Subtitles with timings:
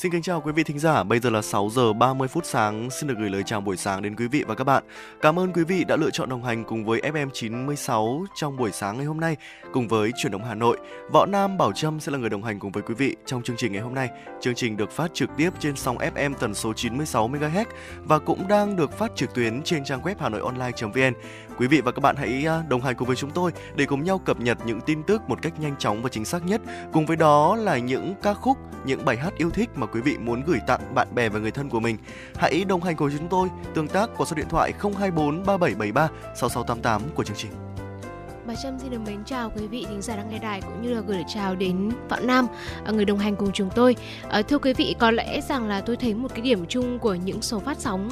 [0.00, 2.90] Xin kính chào quý vị thính giả, bây giờ là 6 giờ 30 phút sáng,
[2.90, 4.84] xin được gửi lời chào buổi sáng đến quý vị và các bạn.
[5.20, 8.72] Cảm ơn quý vị đã lựa chọn đồng hành cùng với FM 96 trong buổi
[8.72, 9.36] sáng ngày hôm nay
[9.72, 10.78] cùng với Chuyển động Hà Nội.
[11.12, 13.56] Võ Nam Bảo Trâm sẽ là người đồng hành cùng với quý vị trong chương
[13.56, 14.08] trình ngày hôm nay.
[14.40, 17.64] Chương trình được phát trực tiếp trên sóng FM tần số 96 MHz
[18.04, 21.14] và cũng đang được phát trực tuyến trên trang web hanoionline.vn.
[21.58, 24.04] Quý vị và các bạn hãy à, đồng hành cùng với chúng tôi để cùng
[24.04, 26.60] nhau cập nhật những tin tức một cách nhanh chóng và chính xác nhất.
[26.92, 30.18] Cùng với đó là những ca khúc, những bài hát yêu thích mà quý vị
[30.18, 31.96] muốn gửi tặng bạn bè và người thân của mình.
[32.36, 37.02] Hãy đồng hành cùng chúng tôi, tương tác qua số điện thoại 024 3773 6688
[37.14, 37.69] của chương trình.
[38.46, 40.94] Bà Trâm xin được mến chào quý vị thính giả đang nghe đài cũng như
[40.94, 42.46] là gửi lời chào đến Phạm Nam,
[42.84, 43.96] à, người đồng hành cùng chúng tôi.
[44.28, 47.14] À, thưa quý vị, có lẽ rằng là tôi thấy một cái điểm chung của
[47.14, 48.08] những số phát sóng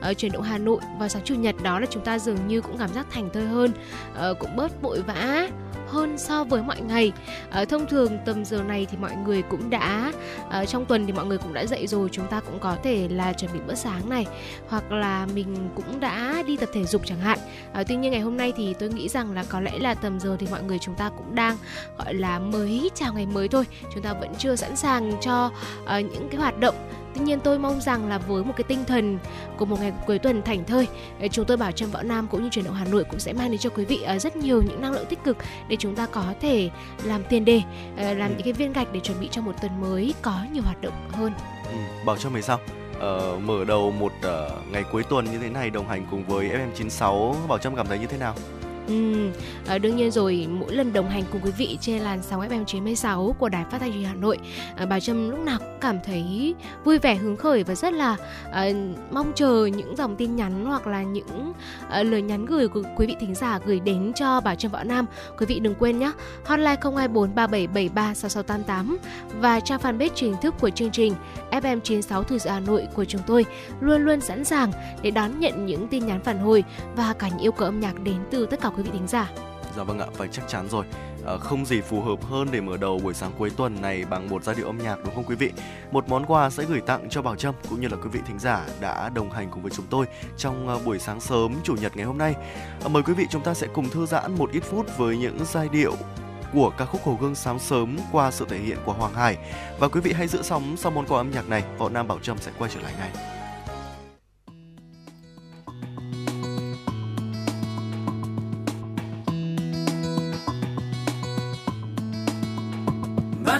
[0.00, 2.60] ở truyền động Hà Nội vào sáng chủ nhật đó là chúng ta dường như
[2.60, 3.72] cũng cảm giác thành thơi hơn,
[4.14, 5.48] ờ, cũng bớt vội vã
[5.88, 7.12] hơn so với mọi ngày.
[7.50, 10.12] À, thông thường tầm giờ này thì mọi người cũng đã
[10.50, 13.08] à, trong tuần thì mọi người cũng đã dậy rồi, chúng ta cũng có thể
[13.08, 14.26] là chuẩn bị bữa sáng này
[14.68, 17.38] hoặc là mình cũng đã đi tập thể dục chẳng hạn.
[17.72, 20.20] À, tuy nhiên ngày hôm nay thì tôi nghĩ rằng là có lẽ là tầm
[20.20, 21.56] giờ thì mọi người chúng ta cũng đang
[21.98, 25.46] gọi là mới chào ngày mới thôi, chúng ta vẫn chưa sẵn sàng cho
[25.84, 26.74] uh, những cái hoạt động
[27.14, 29.18] Tuy nhiên tôi mong rằng là với một cái tinh thần
[29.56, 30.88] của một ngày cuối tuần thảnh thơi,
[31.30, 33.50] chúng tôi bảo Trâm Võ Nam cũng như truyền động Hà Nội cũng sẽ mang
[33.50, 35.36] đến cho quý vị ờ, rất nhiều những năng lượng tích cực
[35.68, 36.70] để chúng ta có thể
[37.04, 37.62] làm tiền đề,
[37.96, 40.62] ờ, làm những cái viên gạch để chuẩn bị cho một tuần mới có nhiều
[40.62, 41.32] hoạt động hơn.
[41.66, 41.76] Ừ,
[42.06, 42.58] bảo cho mày sao?
[43.00, 46.50] Ờ, mở đầu một uh, ngày cuối tuần như thế này đồng hành cùng với
[46.50, 48.34] FM96 Bảo Trâm cảm thấy như thế nào?
[48.92, 49.30] Ừ,
[49.66, 52.64] à, đương nhiên rồi mỗi lần đồng hành cùng quý vị trên làn sóng FM
[52.64, 54.38] 96 của Đài Phát thanh truyền Hà Nội,
[54.76, 58.16] ờ, à, bà Trâm lúc nào cảm thấy vui vẻ hứng khởi và rất là
[58.48, 58.76] uh,
[59.10, 61.52] mong chờ những dòng tin nhắn hoặc là những
[61.86, 64.84] uh, lời nhắn gửi của quý vị thính giả gửi đến cho bà Trâm Võ
[64.84, 65.06] Nam.
[65.38, 66.12] Quý vị đừng quên nhé,
[66.44, 68.98] hotline 024 3773 6688
[69.40, 71.14] và trang fanpage chính thức của chương trình
[71.50, 73.44] FM 96 Thư Hà Nội của chúng tôi
[73.80, 74.72] luôn luôn sẵn sàng
[75.02, 76.64] để đón nhận những tin nhắn phản hồi
[76.96, 79.30] và cả những yêu cầu âm nhạc đến từ tất cả quý vị thính giả.
[79.76, 80.84] Dạ vâng ạ, và chắc chắn rồi.
[81.26, 84.28] À, không gì phù hợp hơn để mở đầu buổi sáng cuối tuần này bằng
[84.28, 85.52] một giai điệu âm nhạc đúng không quý vị?
[85.90, 88.38] Một món quà sẽ gửi tặng cho Bảo Trâm cũng như là quý vị thính
[88.38, 90.06] giả đã đồng hành cùng với chúng tôi
[90.36, 92.34] trong ờ, buổi sáng sớm chủ nhật ngày hôm nay.
[92.84, 95.38] À, mời quý vị chúng ta sẽ cùng thư giãn một ít phút với những
[95.44, 95.94] giai điệu
[96.52, 99.36] của ca khúc Hồ Gương sáng sớm qua sự thể hiện của Hoàng Hải.
[99.78, 102.18] Và quý vị hãy giữ sóng sau món quà âm nhạc này, Võ Nam Bảo
[102.18, 103.31] Trâm sẽ quay trở lại ngay.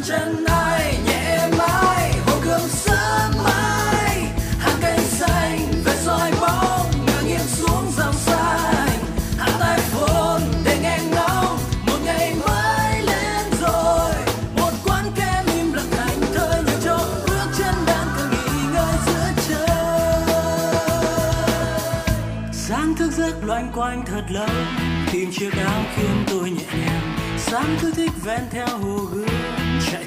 [0.05, 4.27] Chân ai, nhẹ mãi hồ gươm sớm mai.
[4.59, 8.99] Hàng cây xanh về soi bóng, ngả nghiêng xuống dòng xanh
[9.39, 14.13] hạ tay phồn để nghe ngóng, một ngày mới lên rồi.
[14.57, 18.95] Một quán kem im lặng thành thơi nhường cho bước chân đang cần nghỉ ngơi
[19.07, 19.69] giữa trời.
[22.53, 24.49] Sáng thức giấc loanh quanh thật lâu
[25.13, 27.17] tìm chiếc áo khiến tôi nhẹ nhàng.
[27.39, 29.29] Sáng cứ thích ven theo hồ gươm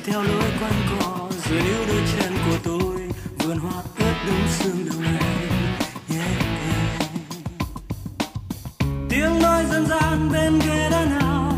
[0.05, 4.85] theo lối quanh co rồi níu đôi chân của tôi vườn hoa ướt đúng sương
[4.89, 5.47] đầu này
[6.09, 6.27] yeah,
[6.61, 7.11] yeah.
[9.09, 11.53] tiếng nói dân gian bên ghế đá nào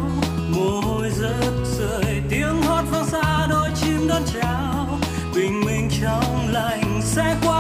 [0.56, 5.00] mồ hôi rớt rơi tiếng hót vang xa đôi chim đón chào
[5.36, 7.57] bình minh trong lành sẽ qua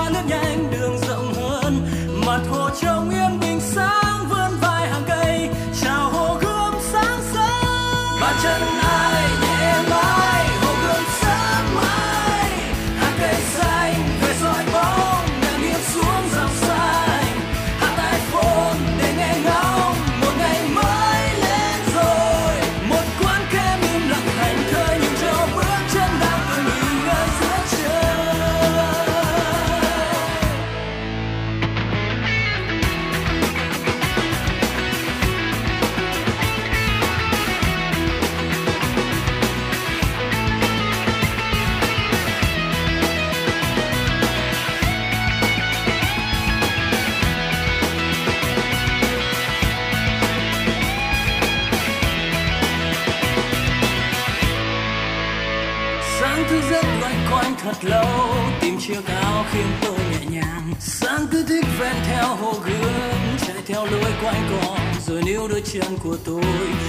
[65.77, 66.87] níu đôi chân của tôi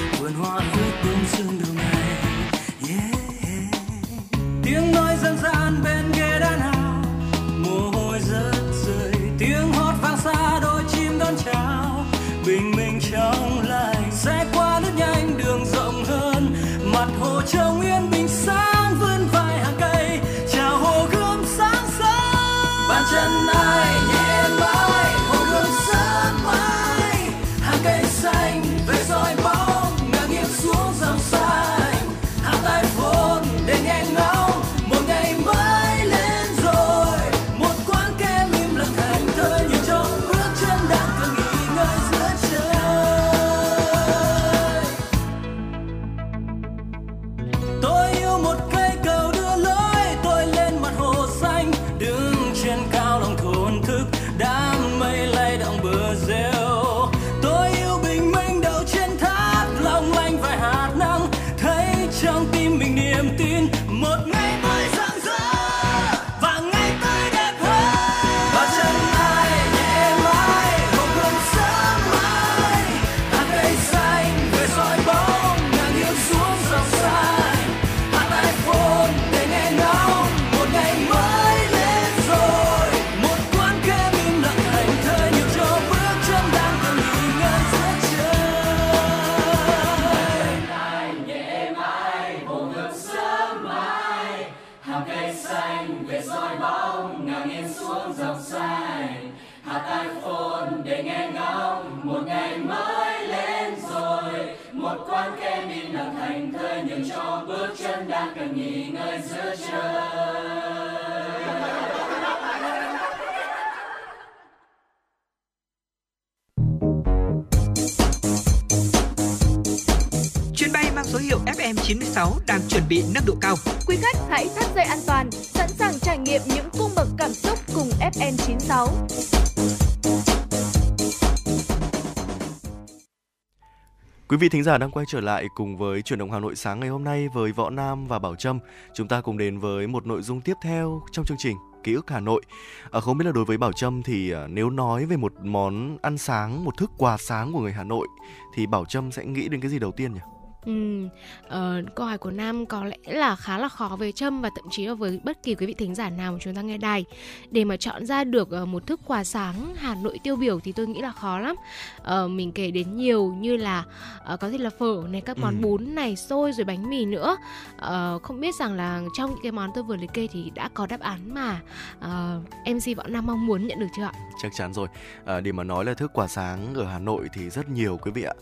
[134.29, 136.81] Quý vị thính giả đang quay trở lại cùng với chuyển động Hà Nội sáng
[136.81, 138.59] ngày hôm nay với Võ Nam và Bảo Trâm.
[138.95, 142.11] Chúng ta cùng đến với một nội dung tiếp theo trong chương trình ký ức
[142.11, 142.43] Hà Nội.
[142.91, 145.99] À, không biết là đối với Bảo Trâm thì à, nếu nói về một món
[146.03, 148.09] ăn sáng, một thức quà sáng của người Hà Nội
[148.55, 150.21] thì Bảo Trâm sẽ nghĩ đến cái gì đầu tiên nhỉ?
[150.65, 151.05] Ừ,
[151.47, 154.65] uh, câu hỏi của Nam có lẽ là khá là khó với Trâm và thậm
[154.71, 157.05] chí là với bất kỳ quý vị thính giả nào mà chúng ta nghe đài
[157.51, 160.73] để mà chọn ra được uh, một thức quà sáng Hà Nội tiêu biểu thì
[160.73, 161.57] tôi nghĩ là khó lắm.
[161.99, 163.85] Uh, mình kể đến nhiều như là
[164.33, 165.63] uh, có thể là phở này, các món ừ.
[165.63, 167.37] bún này, xôi rồi bánh mì nữa.
[167.77, 170.69] Uh, không biết rằng là trong những cái món tôi vừa liệt kê thì đã
[170.75, 171.61] có đáp án mà
[171.99, 174.13] uh, MC Võ Nam mong muốn nhận được chưa ạ?
[174.43, 174.89] Chắc chắn rồi.
[175.25, 178.11] À, để mà nói là thức quà sáng ở Hà Nội thì rất nhiều quý
[178.11, 178.35] vị ạ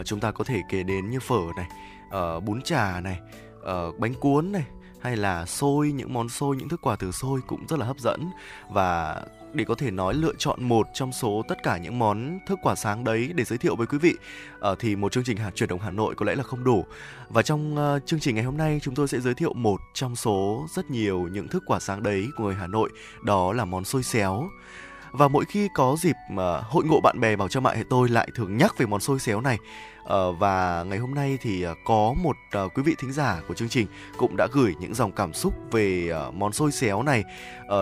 [0.00, 1.68] uh, chúng ta có thể kể đến như phở này
[2.36, 3.20] uh, bún chả này
[3.60, 4.64] uh, bánh cuốn này
[5.00, 7.98] hay là xôi những món xôi những thức quà từ xôi cũng rất là hấp
[7.98, 8.30] dẫn.
[8.70, 9.22] Và
[9.52, 12.74] để có thể nói lựa chọn một trong số tất cả những món thức quà
[12.74, 14.14] sáng đấy để giới thiệu với quý vị
[14.72, 16.84] uh, thì một chương trình hạt chuyển động Hà Nội có lẽ là không đủ.
[17.28, 20.16] Và trong uh, chương trình ngày hôm nay chúng tôi sẽ giới thiệu một trong
[20.16, 22.90] số rất nhiều những thức quà sáng đấy của người Hà Nội
[23.22, 24.48] đó là món xôi xéo
[25.18, 28.28] và mỗi khi có dịp mà hội ngộ bạn bè bảo cho mại tôi lại
[28.34, 29.58] thường nhắc về món xôi xéo này.
[30.04, 32.36] Ờ, và ngày hôm nay thì ờ, có một
[32.74, 33.86] quý vị thính giả của chương trình
[34.16, 37.24] cũng đã gửi những dòng cảm xúc về món xôi xéo này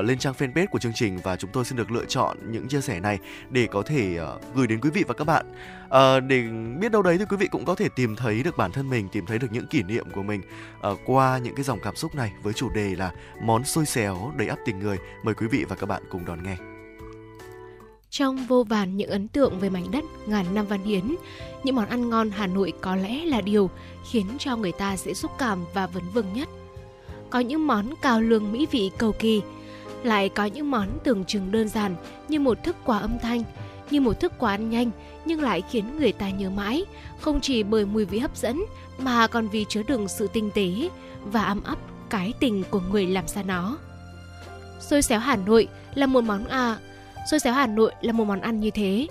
[0.02, 2.80] lên trang fanpage của chương trình và chúng tôi xin được lựa chọn những chia
[2.80, 3.18] sẻ này
[3.50, 4.18] để có thể
[4.54, 5.46] gửi đến quý vị và các bạn.
[6.28, 6.42] Để
[6.80, 9.08] biết đâu đấy thì quý vị cũng có thể tìm thấy được bản thân mình,
[9.08, 10.42] tìm thấy được những kỷ niệm của mình
[11.04, 13.12] qua những cái dòng cảm xúc này với chủ đề là
[13.42, 14.98] món xôi xéo đầy ắp tình người.
[15.22, 16.73] Mời quý vị và các bạn cùng đón nghe
[18.14, 21.16] trong vô vàn những ấn tượng về mảnh đất ngàn năm văn hiến,
[21.64, 23.70] những món ăn ngon Hà Nội có lẽ là điều
[24.10, 26.48] khiến cho người ta dễ xúc cảm và vấn vương nhất.
[27.30, 29.42] Có những món cao lương mỹ vị cầu kỳ,
[30.02, 31.96] lại có những món tưởng chừng đơn giản
[32.28, 33.42] như một thức quà âm thanh,
[33.90, 34.90] như một thức quà ăn nhanh
[35.24, 36.84] nhưng lại khiến người ta nhớ mãi,
[37.20, 38.64] không chỉ bởi mùi vị hấp dẫn
[38.98, 40.88] mà còn vì chứa đựng sự tinh tế
[41.24, 41.78] và ấm áp
[42.10, 43.78] cái tình của người làm ra nó.
[44.80, 46.78] Xôi xéo Hà Nội là một món à
[47.30, 49.06] Xôi xéo Hà Nội là một món ăn như thế.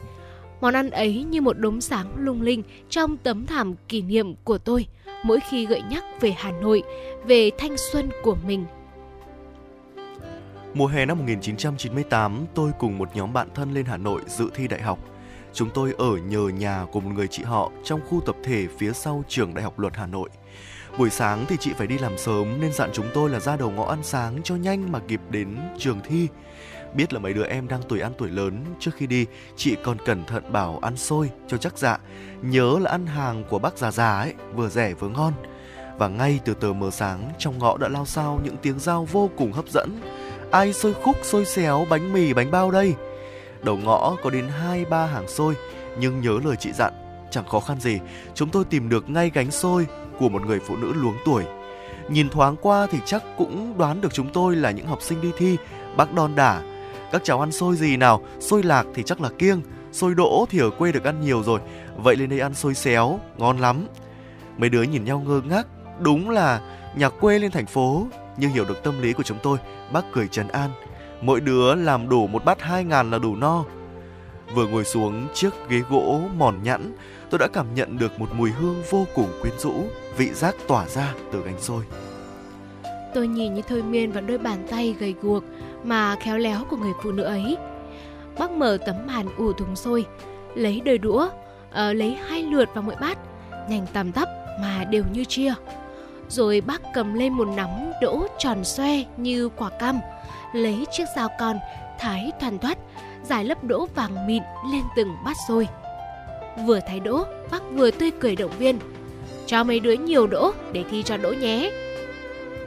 [0.62, 4.58] Món ăn ấy như một đốm sáng lung linh trong tấm thảm kỷ niệm của
[4.58, 4.88] tôi
[5.24, 6.84] mỗi khi gợi nhắc về Hà Nội,
[7.26, 8.66] về thanh xuân của mình.
[10.74, 14.68] Mùa hè năm 1998, tôi cùng một nhóm bạn thân lên Hà Nội dự thi
[14.68, 15.00] đại học.
[15.54, 18.94] Chúng tôi ở nhờ nhà của một người chị họ trong khu tập thể phía
[18.94, 20.30] sau trường Đại học Luật Hà Nội.
[20.98, 23.72] Buổi sáng thì chị phải đi làm sớm nên dặn chúng tôi là ra đầu
[23.72, 26.28] ngõ ăn sáng cho nhanh mà kịp đến trường thi.
[26.96, 29.98] Biết là mấy đứa em đang tuổi ăn tuổi lớn, trước khi đi, chị còn
[30.06, 31.98] cẩn thận bảo ăn xôi cho chắc dạ.
[32.42, 35.34] Nhớ là ăn hàng của bác già già ấy, vừa rẻ vừa ngon.
[35.98, 39.30] Và ngay từ tờ mờ sáng, trong ngõ đã lao sao những tiếng giao vô
[39.38, 40.02] cùng hấp dẫn.
[40.52, 42.94] Ai xôi khúc, xôi xéo, bánh mì, bánh bao đây?
[43.62, 45.56] Đầu ngõ có đến hai ba hàng xôi,
[46.00, 46.94] nhưng nhớ lời chị dặn,
[47.32, 48.00] chẳng khó khăn gì,
[48.34, 49.88] chúng tôi tìm được ngay gánh xôi
[50.20, 51.44] của một người phụ nữ luống tuổi.
[52.10, 55.32] Nhìn thoáng qua thì chắc cũng đoán được chúng tôi là những học sinh đi
[55.38, 55.58] thi,
[55.98, 56.62] bác đon đả,
[57.14, 58.22] các cháu ăn xôi gì nào?
[58.40, 61.60] Xôi lạc thì chắc là kiêng, xôi đỗ thì ở quê được ăn nhiều rồi.
[61.98, 63.88] Vậy lên đây ăn xôi xéo, ngon lắm.
[64.58, 65.68] Mấy đứa nhìn nhau ngơ ngác,
[66.00, 66.62] đúng là
[66.96, 68.08] nhà quê lên thành phố.
[68.38, 69.58] Nhưng hiểu được tâm lý của chúng tôi,
[69.92, 70.70] bác cười trấn an.
[71.22, 73.66] Mỗi đứa làm đủ một bát hai ngàn là đủ no.
[74.56, 76.96] Vừa ngồi xuống chiếc ghế gỗ mòn nhẵn,
[77.30, 79.74] tôi đã cảm nhận được một mùi hương vô cùng quyến rũ,
[80.18, 81.84] vị giác tỏa ra từ gánh xôi.
[83.14, 85.44] Tôi nhìn như thôi miên vào đôi bàn tay gầy guộc
[85.84, 87.58] mà khéo léo của người phụ nữ ấy.
[88.40, 90.06] Bác mở tấm màn ủ thùng xôi,
[90.56, 91.26] lấy đôi đũa,
[91.70, 93.18] uh, lấy hai lượt vào mỗi bát,
[93.70, 94.30] nhanh tầm tắp
[94.62, 95.54] mà đều như chia.
[96.30, 97.70] Rồi bác cầm lên một nắm
[98.02, 100.00] đỗ tròn xoe như quả cam,
[100.54, 101.60] lấy chiếc dao con
[102.00, 102.78] thái thoăn thoắt,
[103.24, 105.68] giải lớp đỗ vàng mịn lên từng bát xôi.
[106.66, 108.80] Vừa thái đỗ, bác vừa tươi cười động viên.
[109.46, 111.72] Cho mấy đứa nhiều đỗ để thi cho đỗ nhé.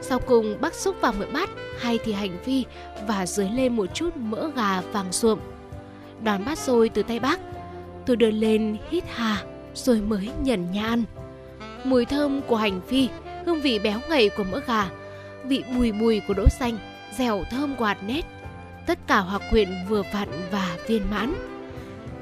[0.01, 1.49] Sau cùng bác xúc vào mỗi bát
[1.79, 2.65] hay thì hành phi
[3.07, 5.39] và dưới lên một chút mỡ gà vàng ruộm.
[6.23, 7.39] Đón bát rồi từ tay bác,
[8.05, 11.03] tôi đưa lên hít hà rồi mới nhận nhã ăn.
[11.83, 13.09] Mùi thơm của hành phi,
[13.45, 14.89] hương vị béo ngậy của mỡ gà,
[15.45, 16.77] vị bùi bùi của đỗ xanh
[17.17, 18.21] dẻo thơm quạt nét,
[18.87, 21.33] tất cả hòa quyện vừa vặn và viên mãn.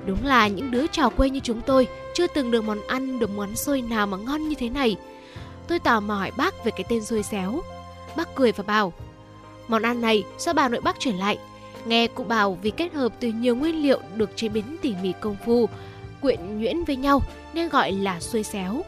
[0.05, 3.29] Đúng là những đứa trò quê như chúng tôi chưa từng được món ăn được
[3.29, 4.95] món xôi nào mà ngon như thế này.
[5.67, 7.61] Tôi tò mò hỏi bác về cái tên xôi xéo.
[8.15, 8.93] Bác cười và bảo,
[9.67, 11.37] món ăn này do bà nội bác chuyển lại.
[11.85, 15.13] Nghe cụ bảo vì kết hợp từ nhiều nguyên liệu được chế biến tỉ mỉ
[15.21, 15.69] công phu,
[16.21, 17.21] quyện nhuyễn với nhau
[17.53, 18.81] nên gọi là xôi xéo.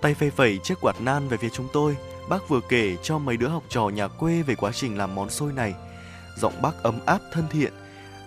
[0.00, 1.96] Tay phê phẩy chiếc quạt nan về phía chúng tôi,
[2.28, 5.30] bác vừa kể cho mấy đứa học trò nhà quê về quá trình làm món
[5.30, 5.74] xôi này.
[6.36, 7.72] Giọng bác ấm áp thân thiện.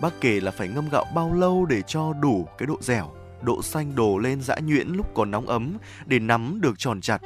[0.00, 3.10] Bác kể là phải ngâm gạo bao lâu để cho đủ cái độ dẻo,
[3.44, 7.22] độ xanh đổ lên dã nhuyễn lúc còn nóng ấm để nắm được tròn chặt.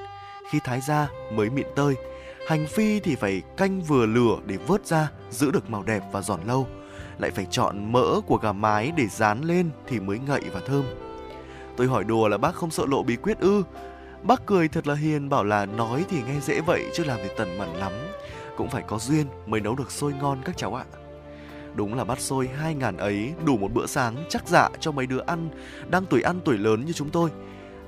[0.51, 1.95] Khi thái ra mới mịn tơi.
[2.49, 6.23] Hành phi thì phải canh vừa lửa để vớt ra, giữ được màu đẹp và
[6.23, 6.67] giòn lâu.
[7.19, 10.85] Lại phải chọn mỡ của gà mái để dán lên thì mới ngậy và thơm.
[11.77, 13.63] Tôi hỏi đùa là bác không sợ lộ bí quyết ư
[14.23, 17.29] Bác cười thật là hiền bảo là nói thì nghe dễ vậy chứ làm thì
[17.37, 17.93] tần mẩn lắm.
[18.57, 20.85] Cũng phải có duyên mới nấu được xôi ngon các cháu ạ.
[21.79, 25.07] Đúng là bát xôi hai ngàn ấy đủ một bữa sáng chắc dạ cho mấy
[25.07, 25.51] đứa ăn
[25.91, 27.31] đang tuổi ăn tuổi lớn như chúng tôi.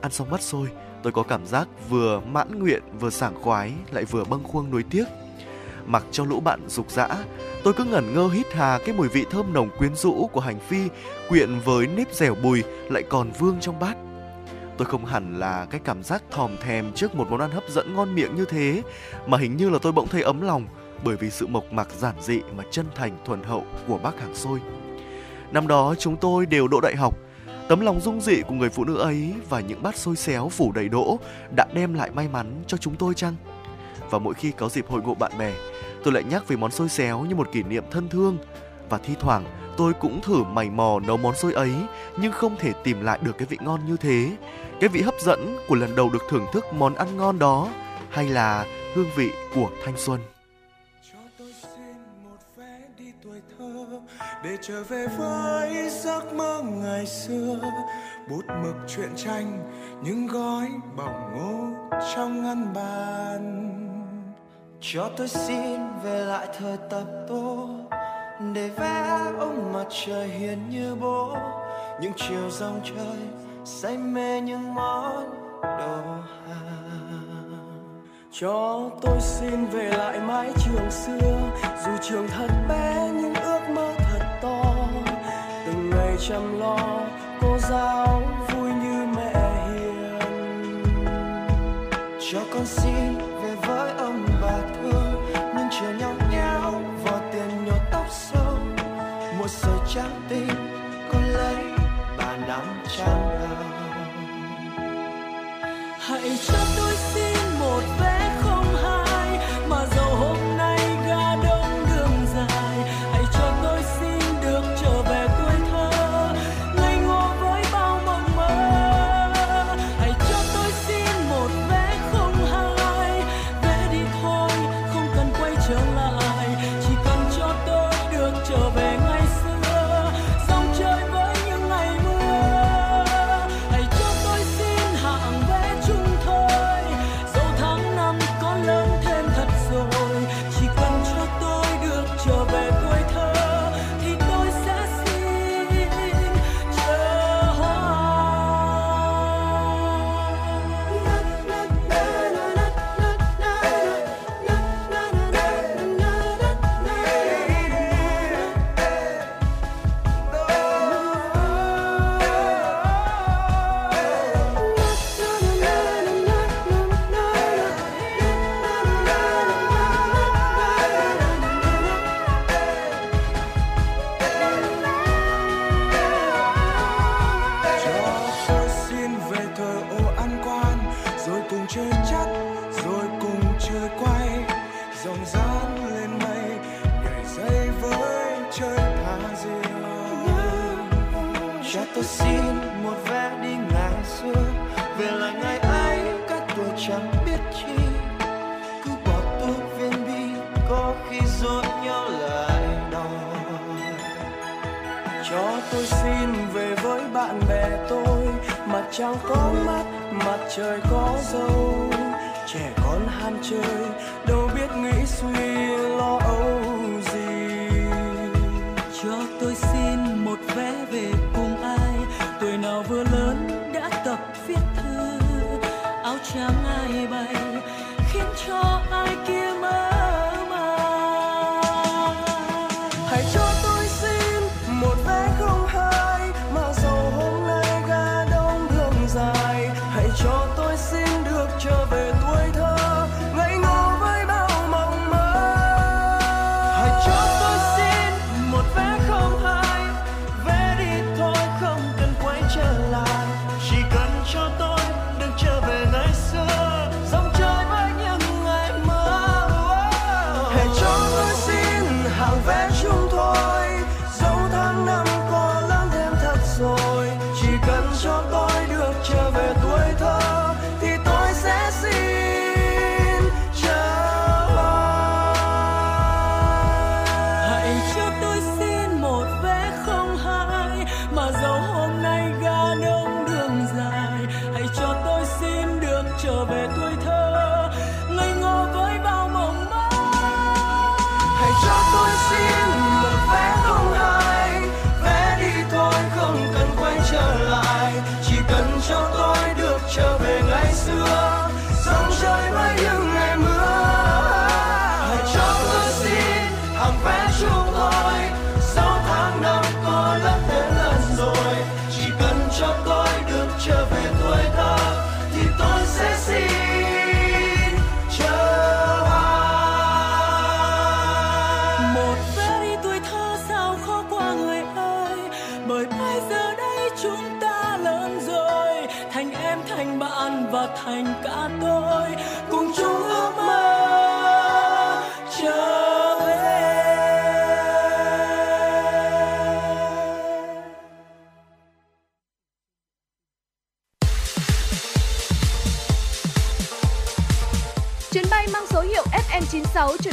[0.00, 0.68] Ăn xong bát xôi,
[1.02, 4.82] tôi có cảm giác vừa mãn nguyện vừa sảng khoái lại vừa bâng khuâng nuối
[4.90, 5.04] tiếc.
[5.87, 7.09] Mặc cho lũ bạn dục dã,
[7.64, 10.61] tôi cứ ngẩn ngơ hít hà cái mùi vị thơm nồng quyến rũ của hành
[10.61, 10.88] phi
[11.28, 13.97] quyện với nếp dẻo bùi lại còn vương trong bát
[14.76, 17.94] tôi không hẳn là cái cảm giác thòm thèm trước một món ăn hấp dẫn
[17.94, 18.82] ngon miệng như thế
[19.26, 20.66] mà hình như là tôi bỗng thấy ấm lòng
[21.04, 24.35] bởi vì sự mộc mạc giản dị mà chân thành thuần hậu của bác hàng
[24.35, 24.61] xôi.
[25.52, 27.14] Năm đó, chúng tôi đều đỗ đại học.
[27.69, 30.73] Tấm lòng dung dị của người phụ nữ ấy và những bát xôi xéo phủ
[30.73, 31.19] đầy đỗ
[31.57, 33.35] đã đem lại may mắn cho chúng tôi chăng?
[34.11, 35.52] Và mỗi khi có dịp hội ngộ bạn bè,
[36.04, 38.38] tôi lại nhắc về món xôi xéo như một kỷ niệm thân thương.
[38.88, 39.45] Và thi thoảng,
[39.76, 41.73] tôi cũng thử mày mò nấu món xôi ấy,
[42.21, 44.30] nhưng không thể tìm lại được cái vị ngon như thế.
[44.80, 47.69] Cái vị hấp dẫn của lần đầu được thưởng thức món ăn ngon đó
[48.11, 50.21] hay là hương vị của thanh xuân.
[54.44, 57.59] Để trở về với giấc mơ ngày xưa,
[58.30, 63.66] bút mực truyện tranh, những gói bỏng ngô trong ngăn bàn.
[64.80, 67.68] Cho tôi xin về lại thời tập tô,
[68.54, 71.37] để vẽ ông mặt trời hiền như bố.
[72.00, 73.18] Những chiều dòng trời
[73.64, 75.30] say mê những món
[75.62, 75.97] đồ
[76.49, 77.90] hàng.
[78.32, 81.50] Cho tôi xin về lại mái trường xưa,
[81.85, 83.39] dù trường thật bé nhưng
[86.29, 86.77] chăm lo,
[87.41, 89.33] cô giáo vui như mẹ
[89.75, 90.19] hiền.
[92.33, 97.77] Cho con xin về với ông bà thương nhưng chiều nhau nhau vò tiền nhổ
[97.93, 98.57] tóc sâu.
[99.39, 100.49] Một sợi trắng tinh
[101.12, 101.57] con lấy
[102.19, 103.31] bà nắm trắng
[106.00, 106.89] hãy cho tôi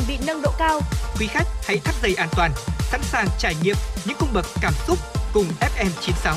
[0.08, 0.80] bị nâng độ cao.
[1.20, 4.74] Quý khách hãy thắt dây an toàn, sẵn sàng trải nghiệm những cung bậc cảm
[4.88, 4.98] xúc
[5.34, 6.36] cùng FM96.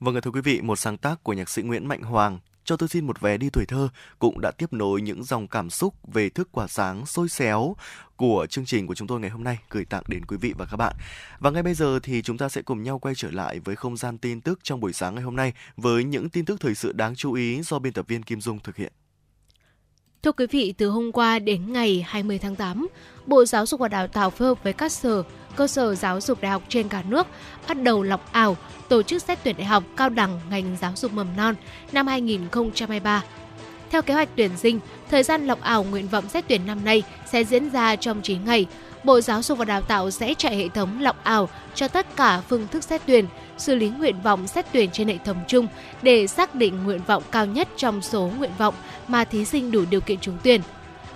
[0.00, 2.38] Vâng thưa quý vị, một sáng tác của nhạc sĩ Nguyễn Mạnh Hoàng
[2.70, 5.70] cho tôi xin một vé đi tuổi thơ cũng đã tiếp nối những dòng cảm
[5.70, 7.76] xúc về thức quả sáng sôi xéo
[8.16, 10.66] của chương trình của chúng tôi ngày hôm nay gửi tặng đến quý vị và
[10.70, 10.96] các bạn.
[11.38, 13.96] Và ngay bây giờ thì chúng ta sẽ cùng nhau quay trở lại với không
[13.96, 16.92] gian tin tức trong buổi sáng ngày hôm nay với những tin tức thời sự
[16.92, 18.92] đáng chú ý do biên tập viên Kim Dung thực hiện.
[20.22, 22.88] Thưa quý vị, từ hôm qua đến ngày 20 tháng 8,
[23.26, 25.22] Bộ Giáo dục và Đào tạo phối hợp với các sở,
[25.56, 27.26] cơ sở giáo dục đại học trên cả nước
[27.68, 28.56] bắt đầu lọc ảo
[28.88, 31.54] tổ chức xét tuyển đại học cao đẳng ngành giáo dục mầm non
[31.92, 33.24] năm 2023.
[33.90, 34.80] Theo kế hoạch tuyển sinh,
[35.10, 38.44] thời gian lọc ảo nguyện vọng xét tuyển năm nay sẽ diễn ra trong 9
[38.44, 38.66] ngày.
[39.04, 42.40] Bộ Giáo dục và Đào tạo sẽ chạy hệ thống lọc ảo cho tất cả
[42.48, 43.26] phương thức xét tuyển,
[43.60, 45.66] xử lý nguyện vọng xét tuyển trên hệ thống chung
[46.02, 48.74] để xác định nguyện vọng cao nhất trong số nguyện vọng
[49.08, 50.60] mà thí sinh đủ điều kiện trúng tuyển.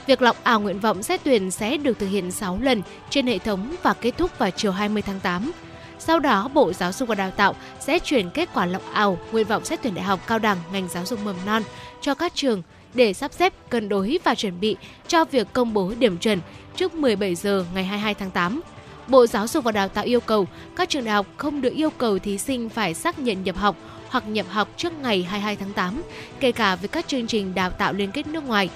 [0.07, 3.39] Việc lọc ảo nguyện vọng xét tuyển sẽ được thực hiện 6 lần trên hệ
[3.39, 5.53] thống và kết thúc vào chiều 20 tháng 8.
[5.99, 9.47] Sau đó, Bộ Giáo dục và Đào tạo sẽ chuyển kết quả lọc ảo nguyện
[9.47, 11.63] vọng xét tuyển đại học cao đẳng ngành giáo dục mầm non
[12.01, 12.63] cho các trường
[12.95, 14.77] để sắp xếp, cân đối và chuẩn bị
[15.09, 16.41] cho việc công bố điểm chuẩn
[16.77, 18.61] trước 17 giờ ngày 22 tháng 8.
[19.09, 21.91] Bộ Giáo dục và Đào tạo yêu cầu các trường đại học không được yêu
[21.91, 23.77] cầu thí sinh phải xác nhận nhập học
[24.09, 26.03] hoặc nhập học trước ngày 22 tháng 8,
[26.41, 28.71] kể cả với các chương trình đào tạo liên kết nước ngoài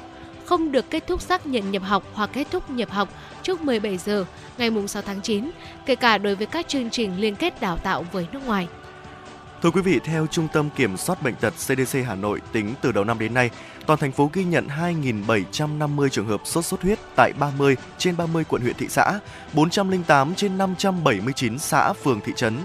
[0.49, 3.09] không được kết thúc xác nhận nhập học hoặc kết thúc nhập học
[3.43, 4.25] trước 17 giờ
[4.59, 5.51] ngày 6 tháng 9,
[5.87, 8.69] kể cả đối với các chương trình liên kết đào tạo với nước ngoài.
[9.63, 12.93] Thưa quý vị, theo Trung tâm Kiểm soát Bệnh tật CDC Hà Nội, tính từ
[12.93, 13.51] đầu năm đến nay,
[13.87, 18.45] toàn thành phố ghi nhận 2.750 trường hợp sốt xuất huyết tại 30 trên 30
[18.49, 19.19] quận huyện thị xã,
[19.53, 22.59] 408 trên 579 xã, phường, thị trấn.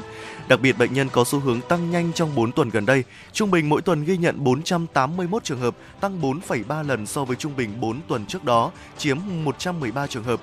[0.47, 3.03] Đặc biệt, bệnh nhân có xu hướng tăng nhanh trong 4 tuần gần đây.
[3.31, 7.55] Trung bình mỗi tuần ghi nhận 481 trường hợp, tăng 4,3 lần so với trung
[7.55, 10.39] bình 4 tuần trước đó, chiếm 113 trường hợp.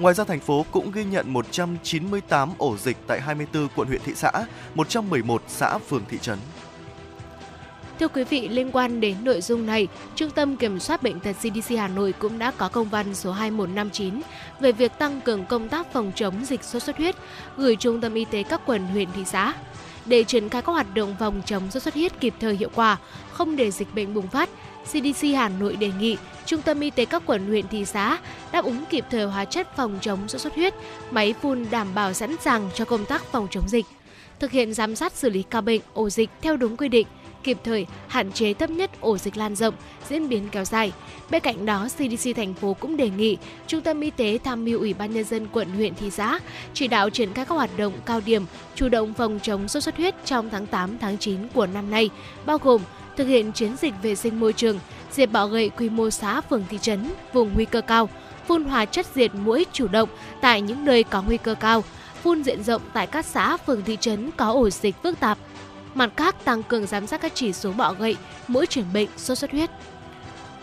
[0.00, 4.12] Ngoài ra, thành phố cũng ghi nhận 198 ổ dịch tại 24 quận huyện thị
[4.14, 4.30] xã,
[4.74, 6.38] 111 xã phường thị trấn.
[8.00, 11.32] Thưa quý vị, liên quan đến nội dung này, Trung tâm Kiểm soát Bệnh tật
[11.32, 14.20] CDC Hà Nội cũng đã có công văn số 2159
[14.60, 17.16] về việc tăng cường công tác phòng chống dịch sốt xuất huyết,
[17.56, 19.54] gửi Trung tâm Y tế các quận huyện thị xã.
[20.06, 22.96] Để triển khai các hoạt động phòng chống sốt xuất huyết kịp thời hiệu quả,
[23.32, 24.48] không để dịch bệnh bùng phát,
[24.84, 26.16] CDC Hà Nội đề nghị
[26.46, 28.18] Trung tâm Y tế các quận huyện thị xã
[28.52, 30.74] đáp ứng kịp thời hóa chất phòng chống sốt xuất huyết,
[31.10, 33.86] máy phun đảm bảo sẵn sàng cho công tác phòng chống dịch,
[34.38, 37.06] thực hiện giám sát xử lý ca bệnh, ổ dịch theo đúng quy định,
[37.42, 39.74] kịp thời hạn chế thấp nhất ổ dịch lan rộng,
[40.08, 40.92] diễn biến kéo dài.
[41.30, 44.78] Bên cạnh đó, CDC thành phố cũng đề nghị Trung tâm Y tế tham mưu
[44.78, 46.38] Ủy ban nhân dân quận huyện thị xã
[46.74, 49.96] chỉ đạo triển khai các hoạt động cao điểm chủ động phòng chống sốt xuất
[49.96, 52.10] huyết trong tháng 8 tháng 9 của năm nay,
[52.46, 52.80] bao gồm
[53.20, 54.78] thực hiện chiến dịch vệ sinh môi trường,
[55.12, 58.08] diệt bọ gậy quy mô xã phường thị trấn vùng nguy cơ cao,
[58.46, 60.08] phun hóa chất diệt mũi chủ động
[60.40, 61.84] tại những nơi có nguy cơ cao,
[62.22, 65.38] phun diện rộng tại các xã phường thị trấn có ổ dịch phức tạp.
[65.94, 68.16] Mặt khác, tăng cường giám sát các chỉ số bọ gậy,
[68.48, 69.70] mũi chuyển bệnh, sốt xuất huyết.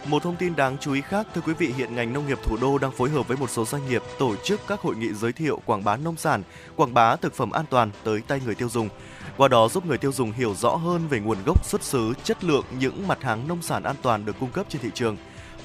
[0.06, 2.58] Một thông tin đáng chú ý khác, thưa quý vị, hiện ngành nông nghiệp thủ
[2.62, 5.32] đô đang phối hợp với một số doanh nghiệp tổ chức các hội nghị giới
[5.32, 6.44] thiệu quảng bá nông sản,
[6.76, 8.90] quảng bá thực phẩm an toàn tới tay người tiêu dùng.
[9.38, 12.44] Qua đó giúp người tiêu dùng hiểu rõ hơn về nguồn gốc xuất xứ, chất
[12.44, 15.18] lượng những mặt hàng nông sản an toàn được cung cấp trên thị trường.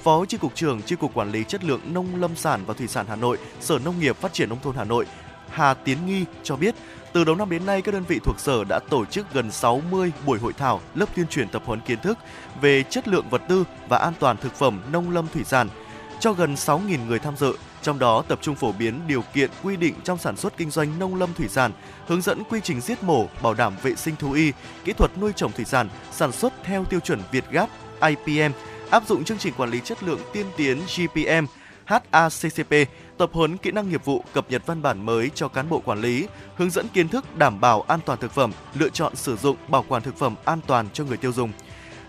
[0.02, 2.88] Phó Chi cục trưởng Chi cục Quản lý chất lượng nông lâm sản và thủy
[2.88, 5.06] sản Hà Nội, Sở Nông nghiệp Phát triển nông thôn Hà Nội,
[5.50, 6.74] Hà Tiến Nghi cho biết,
[7.12, 10.12] từ đầu năm đến nay, các đơn vị thuộc sở đã tổ chức gần 60
[10.26, 12.18] buổi hội thảo, lớp tuyên truyền tập huấn kiến thức
[12.60, 15.68] về chất lượng vật tư và an toàn thực phẩm nông lâm thủy sản
[16.20, 19.76] cho gần 6.000 người tham dự, trong đó tập trung phổ biến điều kiện quy
[19.76, 21.72] định trong sản xuất kinh doanh nông lâm thủy sản,
[22.06, 24.52] hướng dẫn quy trình giết mổ, bảo đảm vệ sinh thú y,
[24.84, 27.68] kỹ thuật nuôi trồng thủy sản, sản xuất theo tiêu chuẩn Việt Gáp
[28.00, 28.52] IPM,
[28.90, 31.46] áp dụng chương trình quản lý chất lượng tiên tiến GPM,
[31.84, 32.74] HACCP,
[33.18, 36.00] tập huấn kỹ năng nghiệp vụ, cập nhật văn bản mới cho cán bộ quản
[36.00, 39.56] lý, hướng dẫn kiến thức đảm bảo an toàn thực phẩm, lựa chọn sử dụng,
[39.68, 41.52] bảo quản thực phẩm an toàn cho người tiêu dùng.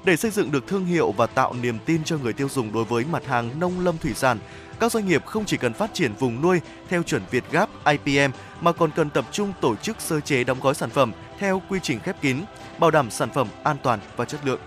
[0.06, 2.84] Để xây dựng được thương hiệu và tạo niềm tin cho người tiêu dùng đối
[2.84, 4.40] với mặt hàng nông lâm thủy sản,
[4.84, 8.32] các doanh nghiệp không chỉ cần phát triển vùng nuôi theo chuẩn Việt Gáp IPM
[8.62, 11.80] mà còn cần tập trung tổ chức sơ chế đóng gói sản phẩm theo quy
[11.84, 12.38] trình khép kín,
[12.80, 14.60] bảo đảm sản phẩm an toàn và chất lượng.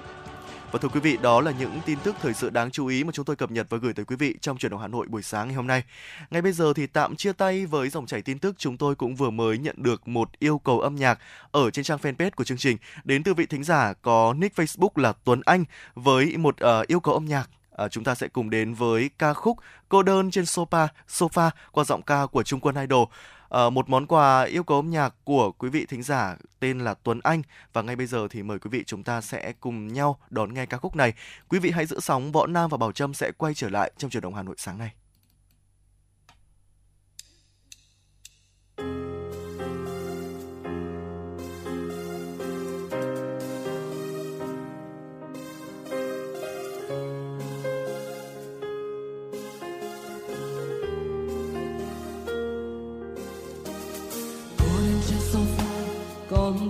[0.73, 3.13] Và thưa quý vị, đó là những tin tức thời sự đáng chú ý mà
[3.13, 5.23] chúng tôi cập nhật và gửi tới quý vị trong chuyển động Hà Nội buổi
[5.23, 5.83] sáng ngày hôm nay.
[6.31, 9.17] Ngay bây giờ thì tạm chia tay với dòng chảy tin tức, chúng tôi cũng
[9.17, 11.19] vừa mới nhận được một yêu cầu âm nhạc
[11.53, 14.91] ở trên trang fanpage của chương trình đến từ vị thính giả có nick Facebook
[14.95, 18.51] là Tuấn Anh với một uh, yêu cầu âm nhạc À, chúng ta sẽ cùng
[18.51, 19.59] đến với ca khúc
[19.89, 23.09] Cô đơn trên sofa, sofa qua giọng ca của Trung Quân Idol.
[23.49, 26.95] À, một món quà yêu cầu âm nhạc của quý vị thính giả tên là
[26.95, 30.19] Tuấn Anh và ngay bây giờ thì mời quý vị chúng ta sẽ cùng nhau
[30.31, 31.15] đón nghe ca khúc này.
[31.49, 34.11] Quý vị hãy giữ sóng, Võ Nam và Bảo Trâm sẽ quay trở lại trong
[34.11, 34.91] chuyển động Hà Nội sáng nay.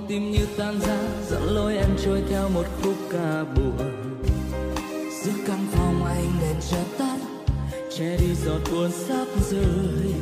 [0.09, 0.99] Tim như tan ra
[1.31, 4.17] dẫn lối em trôi theo một khúc ca buồn.
[5.23, 7.17] Giữa căn phòng anh đèn chợt tắt,
[7.97, 10.15] che đi giọt buồn sắp rơi.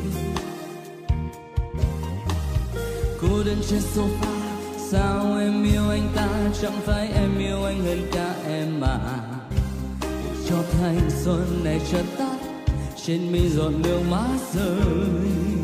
[3.20, 4.40] Cô đơn trên sofa,
[4.90, 6.28] sao em yêu anh ta?
[6.62, 8.98] Chẳng phải em yêu anh hơn cả em mà.
[10.48, 12.36] Cho thanh xuân này chợt tắt,
[13.04, 15.63] trên mi giọt nước mắt rơi.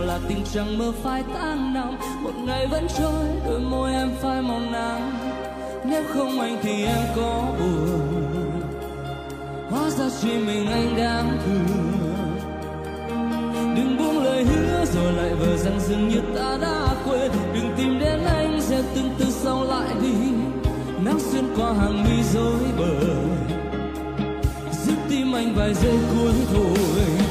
[0.00, 1.96] Nào là tình chẳng mơ phai tan nằm.
[2.22, 5.12] Một ngày vẫn trôi, đôi môi em phai màu nắng.
[5.84, 8.62] Nếu không anh thì em có buồn.
[9.70, 11.90] Hóa ra chỉ mình anh đáng thương.
[13.76, 17.30] Đừng buông lời hứa rồi lại vờ rằng dường như ta đã quên.
[17.54, 20.12] Đừng tìm đến anh sẽ từng từ sau lại đi.
[21.04, 23.16] Nắng xuyên qua hàng mi rối bời.
[24.86, 27.29] Giúp tim anh vài giây cuối thôi.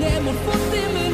[0.00, 1.05] Để nghe một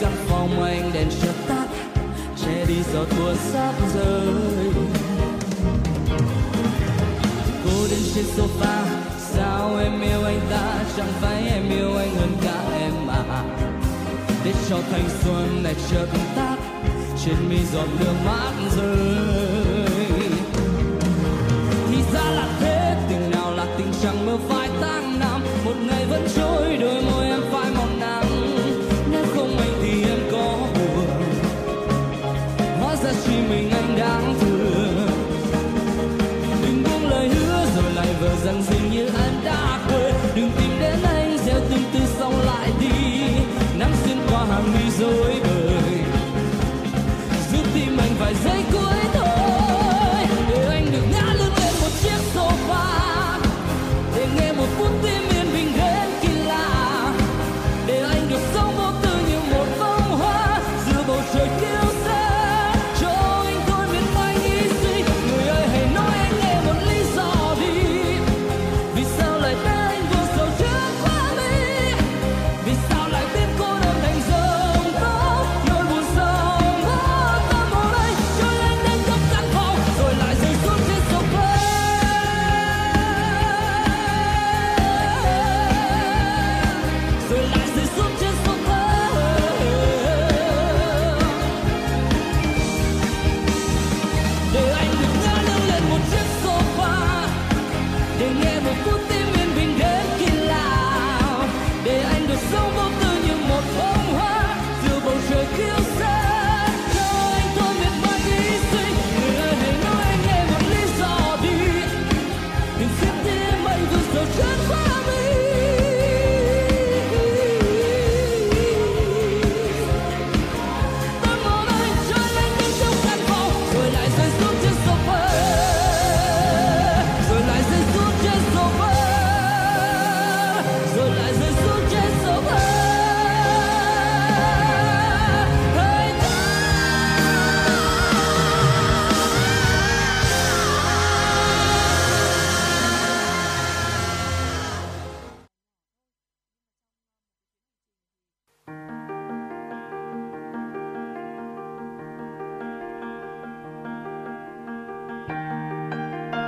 [0.00, 1.66] căn phòng anh đèn chợt tắt
[2.44, 4.72] che đi giọt mưa sắp rơi.
[7.64, 8.84] Cô đến trên sofa,
[9.18, 10.84] sao em yêu anh ta?
[10.96, 13.44] Chẳng phải em yêu anh hơn cả em à
[14.46, 16.56] để cho thanh xuân này chợt tắt,
[17.24, 19.55] trên mi giọt nước mắt rơi.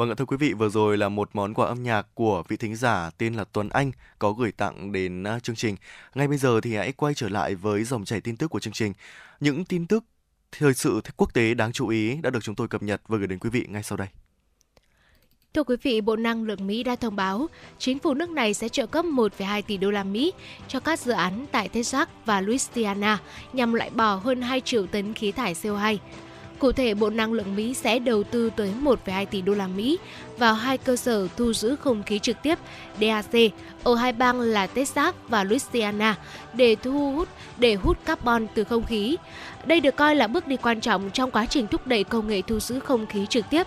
[0.00, 2.56] Vâng ạ thưa quý vị, vừa rồi là một món quà âm nhạc của vị
[2.56, 5.76] thính giả tên là Tuấn Anh có gửi tặng đến à, chương trình.
[6.14, 8.72] Ngay bây giờ thì hãy quay trở lại với dòng chảy tin tức của chương
[8.72, 8.92] trình.
[9.40, 10.04] Những tin tức
[10.52, 13.26] thời sự quốc tế đáng chú ý đã được chúng tôi cập nhật và gửi
[13.26, 14.08] đến quý vị ngay sau đây.
[15.54, 17.46] Thưa quý vị, Bộ Năng lượng Mỹ đã thông báo
[17.78, 20.32] chính phủ nước này sẽ trợ cấp 1,2 tỷ đô la Mỹ
[20.68, 23.18] cho các dự án tại Texas và Louisiana
[23.52, 25.98] nhằm loại bỏ hơn 2 triệu tấn khí thải CO2.
[26.60, 29.98] Cụ thể, Bộ Năng lượng Mỹ sẽ đầu tư tới 1,2 tỷ đô la Mỹ
[30.38, 32.58] vào hai cơ sở thu giữ không khí trực tiếp
[33.00, 33.52] DAC
[33.84, 36.16] ở hai bang là Texas và Louisiana
[36.52, 39.16] để thu hút để hút carbon từ không khí.
[39.64, 42.42] Đây được coi là bước đi quan trọng trong quá trình thúc đẩy công nghệ
[42.42, 43.66] thu giữ không khí trực tiếp.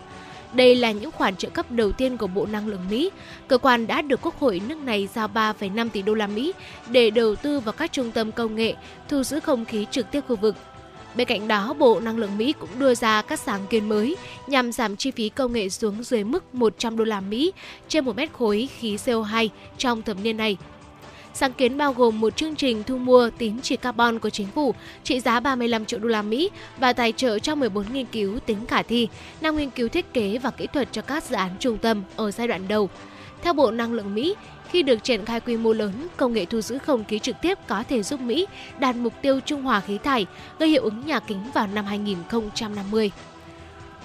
[0.54, 3.10] Đây là những khoản trợ cấp đầu tiên của Bộ Năng lượng Mỹ.
[3.48, 6.54] Cơ quan đã được Quốc hội nước này giao 3,5 tỷ đô la Mỹ
[6.90, 8.74] để đầu tư vào các trung tâm công nghệ
[9.10, 10.56] thu giữ không khí trực tiếp khu vực.
[11.16, 14.16] Bên cạnh đó, Bộ Năng lượng Mỹ cũng đưa ra các sáng kiến mới
[14.48, 17.54] nhằm giảm chi phí công nghệ xuống dưới mức 100 đô la Mỹ
[17.88, 20.58] trên một mét khối khí CO2 trong thập niên này.
[21.34, 24.76] Sáng kiến bao gồm một chương trình thu mua tín chỉ carbon của chính phủ
[25.04, 28.66] trị giá 35 triệu đô la Mỹ và tài trợ cho 14 nghiên cứu tính
[28.68, 29.08] khả thi,
[29.42, 32.32] 5 nghiên cứu thiết kế và kỹ thuật cho các dự án trung tâm ở
[32.32, 32.90] giai đoạn đầu.
[33.44, 34.36] Theo Bộ Năng lượng Mỹ,
[34.70, 37.58] khi được triển khai quy mô lớn, công nghệ thu giữ không khí trực tiếp
[37.68, 38.48] có thể giúp Mỹ
[38.80, 40.26] đạt mục tiêu trung hòa khí thải,
[40.60, 43.12] gây hiệu ứng nhà kính vào năm 2050.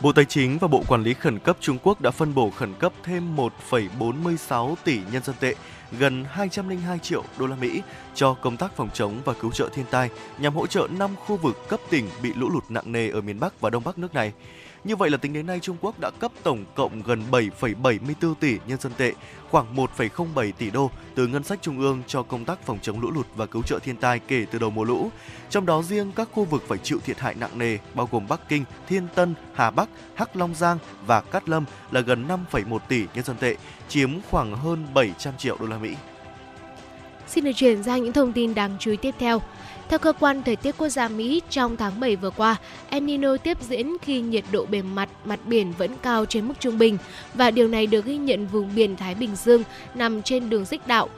[0.01, 2.75] Bộ Tài chính và Bộ Quản lý Khẩn cấp Trung Quốc đã phân bổ khẩn
[2.79, 5.55] cấp thêm 1,46 tỷ nhân dân tệ,
[5.99, 7.83] gần 202 triệu đô la Mỹ
[8.15, 11.37] cho công tác phòng chống và cứu trợ thiên tai nhằm hỗ trợ 5 khu
[11.37, 14.15] vực cấp tỉnh bị lũ lụt nặng nề ở miền Bắc và Đông Bắc nước
[14.15, 14.33] này.
[14.85, 18.59] Như vậy là tính đến nay Trung Quốc đã cấp tổng cộng gần 7,74 tỷ
[18.67, 19.13] nhân dân tệ,
[19.51, 23.11] khoảng 1,07 tỷ đô từ ngân sách trung ương cho công tác phòng chống lũ
[23.11, 25.11] lụt và cứu trợ thiên tai kể từ đầu mùa lũ.
[25.51, 28.49] Trong đó riêng các khu vực phải chịu thiệt hại nặng nề bao gồm Bắc
[28.49, 33.05] Kinh, Thiên Tân, Hà Bắc, Hắc Long Giang và Cát Lâm là gần 5,1 tỷ
[33.15, 33.57] nhân dân tệ,
[33.89, 35.95] chiếm khoảng hơn 700 triệu đô la Mỹ.
[37.29, 39.41] Xin được chuyển sang những thông tin đáng chú ý tiếp theo.
[39.89, 42.57] Theo cơ quan thời tiết quốc gia Mỹ, trong tháng 7 vừa qua,
[42.91, 46.55] El Nino tiếp diễn khi nhiệt độ bề mặt mặt biển vẫn cao trên mức
[46.61, 46.99] trung bình
[47.35, 49.63] và điều này được ghi nhận vùng biển Thái Bình Dương
[49.95, 51.09] nằm trên đường xích đạo.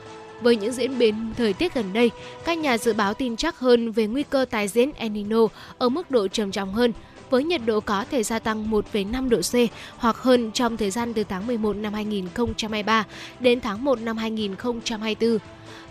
[0.41, 2.11] Với những diễn biến thời tiết gần đây,
[2.45, 5.89] các nhà dự báo tin chắc hơn về nguy cơ tái diễn El Nino ở
[5.89, 6.93] mức độ trầm trọng hơn,
[7.29, 9.55] với nhiệt độ có thể gia tăng 1,5 độ C
[9.97, 13.05] hoặc hơn trong thời gian từ tháng 11 năm 2023
[13.39, 15.37] đến tháng 1 năm 2024.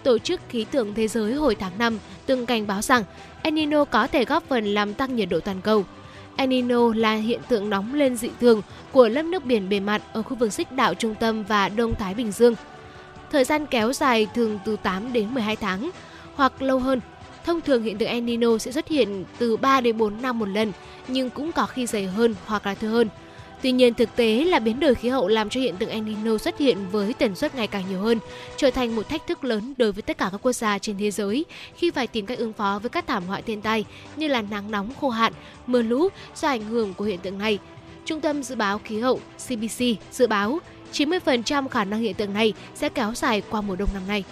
[0.03, 3.05] Tổ chức Khí tượng Thế giới hồi tháng 5 từng cảnh báo rằng
[3.43, 5.85] El Nino có thể góp phần làm tăng nhiệt độ toàn cầu.
[6.37, 10.03] El Nino là hiện tượng nóng lên dị thường của lớp nước biển bề mặt
[10.13, 12.55] ở khu vực xích đạo trung tâm và Đông Thái Bình Dương.
[13.33, 15.91] Thời gian kéo dài thường từ 8 đến 12 tháng
[16.35, 17.01] hoặc lâu hơn.
[17.45, 20.49] Thông thường hiện tượng El Nino sẽ xuất hiện từ 3 đến 4 năm một
[20.49, 20.73] lần,
[21.09, 23.09] nhưng cũng có khi dày hơn hoặc là thưa hơn.
[23.63, 26.39] Tuy nhiên, thực tế là biến đổi khí hậu làm cho hiện tượng El Nino
[26.39, 28.19] xuất hiện với tần suất ngày càng nhiều hơn,
[28.57, 31.11] trở thành một thách thức lớn đối với tất cả các quốc gia trên thế
[31.11, 31.45] giới
[31.77, 33.85] khi phải tìm cách ứng phó với các thảm họa thiên tai
[34.17, 35.33] như là nắng nóng khô hạn,
[35.67, 37.59] mưa lũ do ảnh hưởng của hiện tượng này.
[38.05, 40.59] Trung tâm Dự báo Khí hậu CBC dự báo
[40.93, 44.25] 90% khả năng hiện tượng này sẽ kéo dài qua mùa đông năm nay.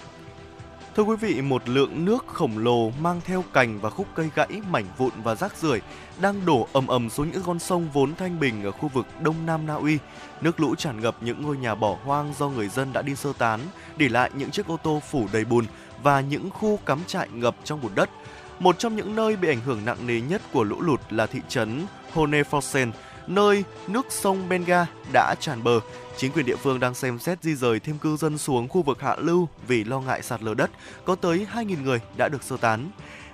[0.99, 4.49] Thưa quý vị, một lượng nước khổng lồ mang theo cành và khúc cây gãy,
[4.71, 5.81] mảnh vụn và rác rưởi
[6.21, 9.47] đang đổ ầm ầm xuống những con sông vốn thanh bình ở khu vực Đông
[9.47, 9.99] Nam Na Uy.
[10.41, 13.33] Nước lũ tràn ngập những ngôi nhà bỏ hoang do người dân đã đi sơ
[13.39, 13.61] tán,
[13.97, 15.65] để lại những chiếc ô tô phủ đầy bùn
[16.03, 18.11] và những khu cắm trại ngập trong bùn đất.
[18.59, 21.41] Một trong những nơi bị ảnh hưởng nặng nề nhất của lũ lụt là thị
[21.49, 22.91] trấn Honefossen,
[23.29, 25.81] nơi nước sông Benga đã tràn bờ.
[26.17, 29.01] Chính quyền địa phương đang xem xét di rời thêm cư dân xuống khu vực
[29.01, 30.71] hạ lưu vì lo ngại sạt lở đất.
[31.05, 32.91] Có tới 2.000 người đã được sơ tán.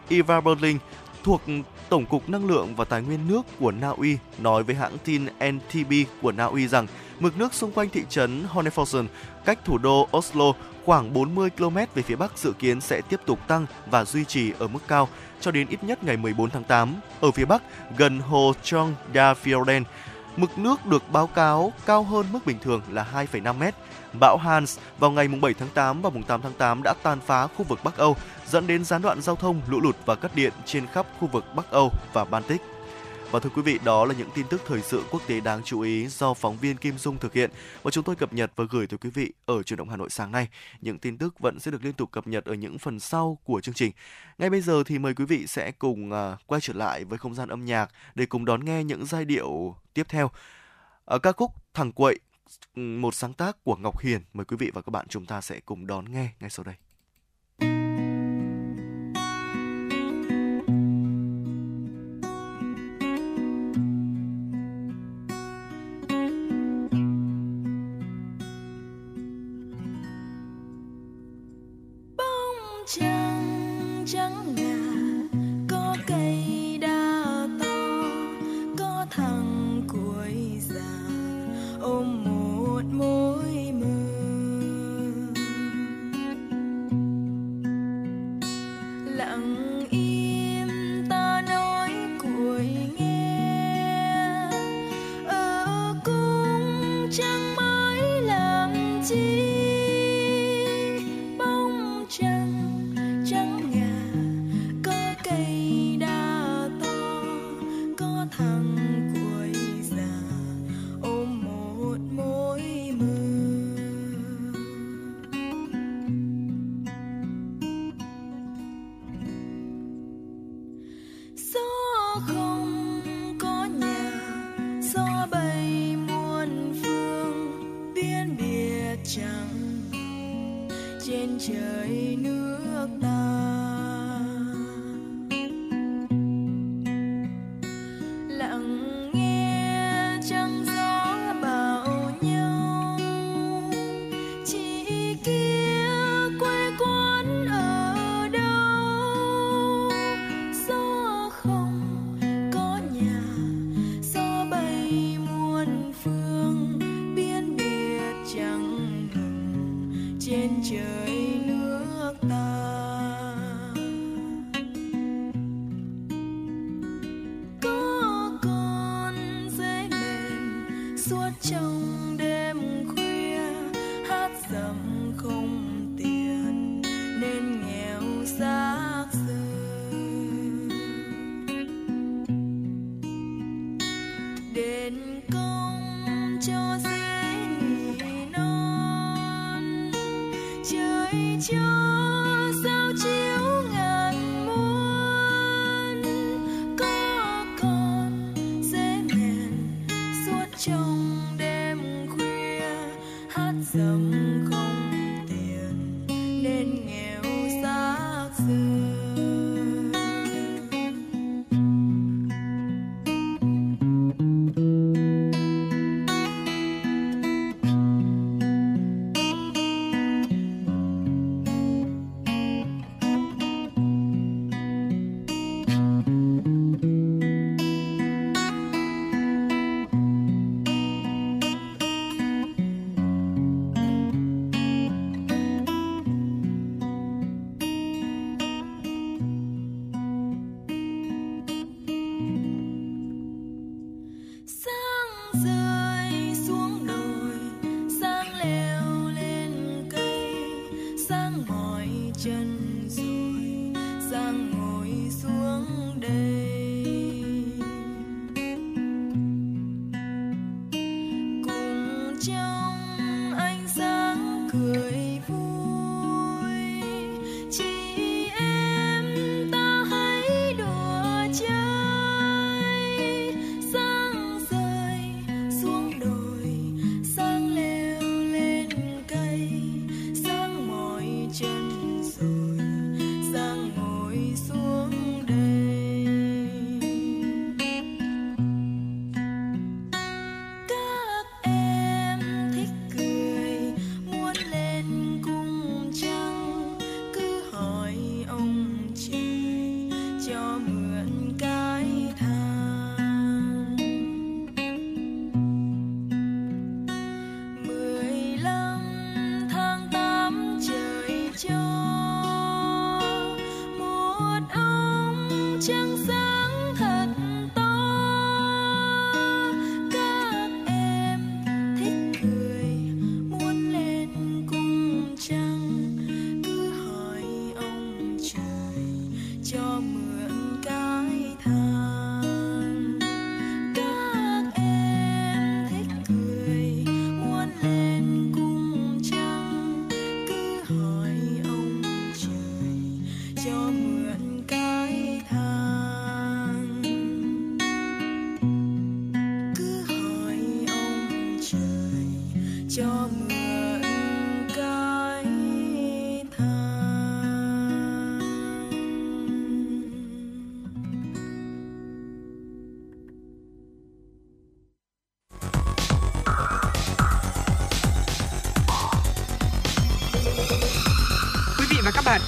[0.08, 0.78] Eva Berling
[1.24, 1.42] thuộc
[1.88, 5.24] Tổng cục Năng lượng và Tài nguyên nước của Na Uy nói với hãng tin
[5.24, 6.86] NTB của Na Uy rằng
[7.20, 9.06] mực nước xung quanh thị trấn Honefossen
[9.44, 10.52] cách thủ đô Oslo
[10.84, 14.52] khoảng 40 km về phía bắc dự kiến sẽ tiếp tục tăng và duy trì
[14.58, 15.08] ở mức cao
[15.40, 16.94] cho đến ít nhất ngày 14 tháng 8.
[17.20, 17.62] Ở phía bắc,
[17.96, 19.84] gần hồ Trong Da Fjorden,
[20.36, 23.62] mực nước được báo cáo cao hơn mức bình thường là 2,5 m.
[24.20, 27.64] Bão Hans vào ngày 7 tháng 8 và 8 tháng 8 đã tàn phá khu
[27.64, 30.86] vực Bắc Âu, dẫn đến gián đoạn giao thông, lũ lụt và cắt điện trên
[30.86, 32.73] khắp khu vực Bắc Âu và Baltic.
[33.30, 35.80] Và thưa quý vị, đó là những tin tức thời sự quốc tế đáng chú
[35.80, 37.50] ý do phóng viên Kim Dung thực hiện
[37.82, 40.10] và chúng tôi cập nhật và gửi tới quý vị ở truyền động Hà Nội
[40.10, 40.48] sáng nay.
[40.80, 43.60] Những tin tức vẫn sẽ được liên tục cập nhật ở những phần sau của
[43.60, 43.92] chương trình.
[44.38, 47.34] Ngay bây giờ thì mời quý vị sẽ cùng à, quay trở lại với không
[47.34, 50.30] gian âm nhạc để cùng đón nghe những giai điệu tiếp theo.
[51.04, 52.18] Ở ca khúc Thằng Quậy
[52.74, 54.20] một sáng tác của Ngọc Hiền.
[54.32, 56.74] Mời quý vị và các bạn chúng ta sẽ cùng đón nghe ngay sau đây.
[72.84, 74.43] 将将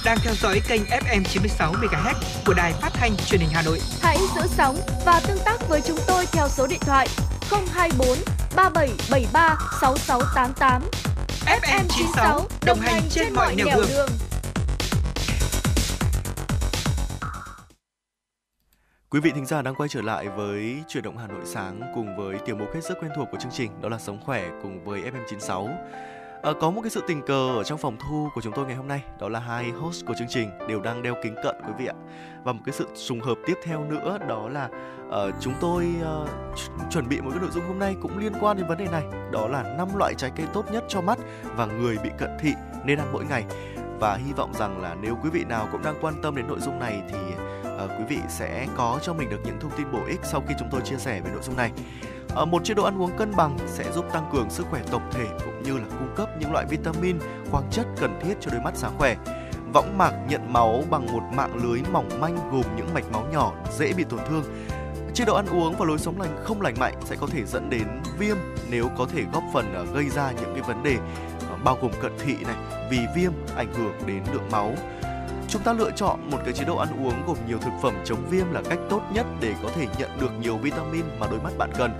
[0.07, 2.13] đang theo dõi kênh FM 96 MHz
[2.45, 3.79] của đài phát thanh truyền hình Hà Nội.
[4.01, 7.07] Hãy giữ sóng và tương tác với chúng tôi theo số điện thoại
[7.73, 8.07] 024
[8.55, 10.81] 3773 6688.
[11.45, 14.09] FM 96 đồng hành trên mọi nẻo đường.
[19.09, 22.15] Quý vị thính giả đang quay trở lại với chuyển động Hà Nội sáng cùng
[22.17, 24.83] với tiểu mục hết sức quen thuộc của chương trình đó là sống khỏe cùng
[24.83, 25.77] với FM96.
[26.47, 28.75] À, có một cái sự tình cờ ở trong phòng thu của chúng tôi ngày
[28.75, 31.73] hôm nay đó là hai host của chương trình đều đang đeo kính cận quý
[31.77, 31.93] vị ạ.
[32.43, 34.69] Và một cái sự trùng hợp tiếp theo nữa đó là
[35.07, 35.93] uh, chúng tôi
[36.23, 36.29] uh,
[36.91, 39.03] chuẩn bị một cái nội dung hôm nay cũng liên quan đến vấn đề này
[39.31, 41.17] đó là năm loại trái cây tốt nhất cho mắt
[41.55, 42.53] và người bị cận thị
[42.85, 43.45] nên ăn mỗi ngày.
[43.99, 46.59] Và hy vọng rằng là nếu quý vị nào cũng đang quan tâm đến nội
[46.59, 47.17] dung này thì
[47.83, 50.55] uh, quý vị sẽ có cho mình được những thông tin bổ ích sau khi
[50.59, 51.71] chúng tôi chia sẻ về nội dung này.
[52.41, 55.09] Uh, một chế độ ăn uống cân bằng sẽ giúp tăng cường sức khỏe tổng
[55.11, 57.19] thể cũng như là cung cấp những loại vitamin,
[57.51, 59.15] khoáng chất cần thiết cho đôi mắt sáng khỏe.
[59.73, 63.53] Võng mạc nhận máu bằng một mạng lưới mỏng manh gồm những mạch máu nhỏ
[63.77, 64.43] dễ bị tổn thương.
[65.13, 67.69] Chế độ ăn uống và lối sống lành không lành mạnh sẽ có thể dẫn
[67.69, 67.87] đến
[68.19, 68.37] viêm
[68.69, 70.97] nếu có thể góp phần ờ, gây ra những cái vấn đề
[71.63, 72.55] bao gồm cận thị này
[72.91, 74.75] vì viêm ảnh hưởng đến lượng máu
[75.49, 78.25] Chúng ta lựa chọn một cái chế độ ăn uống gồm nhiều thực phẩm chống
[78.29, 81.57] viêm là cách tốt nhất để có thể nhận được nhiều vitamin mà đôi mắt
[81.57, 81.91] bạn cần.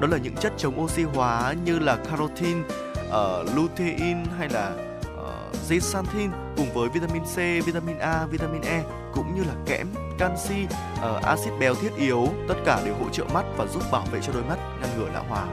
[0.00, 4.72] Đó là những chất chống oxy hóa như là carotin, uh, lutein hay là
[5.14, 8.82] uh, zeaxanthin cùng với vitamin C, vitamin A, vitamin E
[9.14, 9.86] cũng như là kẽm,
[10.18, 14.04] canxi, uh, axit béo thiết yếu, tất cả đều hỗ trợ mắt và giúp bảo
[14.12, 15.46] vệ cho đôi mắt ngăn ngừa lão hóa.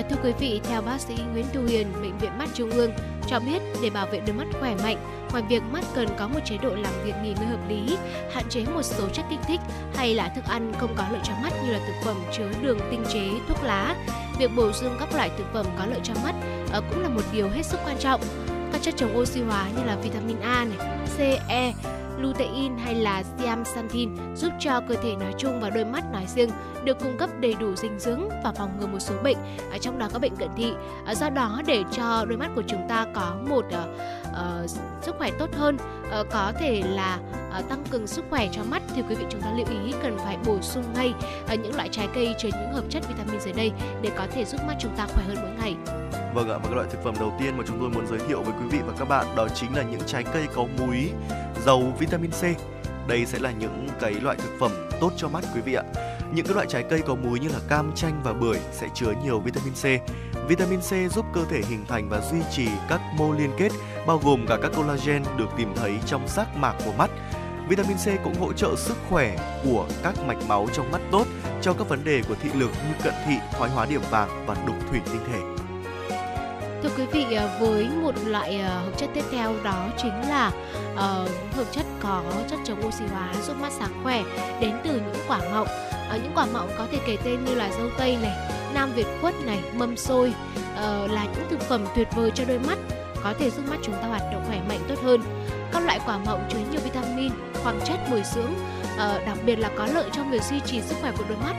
[0.00, 2.90] À, thưa quý vị, theo bác sĩ Nguyễn Thu Hiền, Bệnh viện Mắt Trung ương
[3.26, 4.96] cho biết để bảo vệ đôi mắt khỏe mạnh,
[5.30, 7.96] ngoài việc mắt cần có một chế độ làm việc nghỉ ngơi hợp lý,
[8.32, 9.60] hạn chế một số chất kích thích
[9.94, 12.78] hay là thức ăn không có lợi cho mắt như là thực phẩm chứa đường
[12.90, 13.96] tinh chế, thuốc lá,
[14.38, 16.34] việc bổ sung các loại thực phẩm có lợi cho mắt
[16.72, 18.20] ờ, cũng là một điều hết sức quan trọng.
[18.72, 21.72] Các chất chống oxy hóa như là vitamin A này, C, E
[22.22, 26.50] lutein hay là zeaxanthin giúp cho cơ thể nói chung và đôi mắt nói riêng
[26.84, 29.36] được cung cấp đầy đủ dinh dưỡng và phòng ngừa một số bệnh,
[29.70, 30.72] ở trong đó có bệnh cận thị.
[31.06, 33.74] Ờ, do đó để cho đôi mắt của chúng ta có một uh,
[34.30, 34.70] uh,
[35.02, 35.76] sức khỏe tốt hơn,
[36.20, 37.18] uh, có thể là
[37.58, 40.18] uh, tăng cường sức khỏe cho mắt thì quý vị chúng ta lưu ý cần
[40.18, 41.14] phải bổ sung ngay
[41.52, 44.44] uh, những loại trái cây chứa những hợp chất vitamin dưới đây để có thể
[44.44, 45.76] giúp mắt chúng ta khỏe hơn mỗi ngày.
[46.34, 48.42] Vâng ạ, và cái loại thực phẩm đầu tiên mà chúng tôi muốn giới thiệu
[48.42, 51.10] với quý vị và các bạn đó chính là những trái cây có múi,
[51.66, 52.42] giàu vitamin C.
[53.08, 55.82] Đây sẽ là những cái loại thực phẩm tốt cho mắt quý vị ạ.
[56.34, 59.12] Những cái loại trái cây có múi như là cam, chanh và bưởi sẽ chứa
[59.24, 59.84] nhiều vitamin C.
[60.48, 63.72] Vitamin C giúp cơ thể hình thành và duy trì các mô liên kết
[64.06, 67.10] bao gồm cả các collagen được tìm thấy trong giác mạc của mắt.
[67.68, 71.26] Vitamin C cũng hỗ trợ sức khỏe của các mạch máu trong mắt tốt
[71.62, 74.56] cho các vấn đề của thị lực như cận thị, thoái hóa điểm vàng và
[74.66, 75.59] đục thủy tinh thể.
[76.82, 80.52] Thưa quý vị, à, với một loại à, hợp chất tiếp theo đó chính là
[80.92, 84.22] uh, hợp chất có chất chống oxy hóa giúp mắt sáng khỏe
[84.60, 85.68] đến từ những quả mọng.
[86.16, 88.36] Uh, những quả mọng có thể kể tên như là dâu tây này,
[88.74, 90.34] nam việt quất này, mâm xôi
[90.72, 92.78] uh, là những thực phẩm tuyệt vời cho đôi mắt,
[93.24, 95.20] có thể giúp mắt chúng ta hoạt động khỏe mạnh tốt hơn.
[95.72, 98.54] Các loại quả mọng chứa nhiều vitamin, khoáng chất bồi dưỡng,
[98.94, 101.54] uh, đặc biệt là có lợi trong việc duy trì sức khỏe của đôi mắt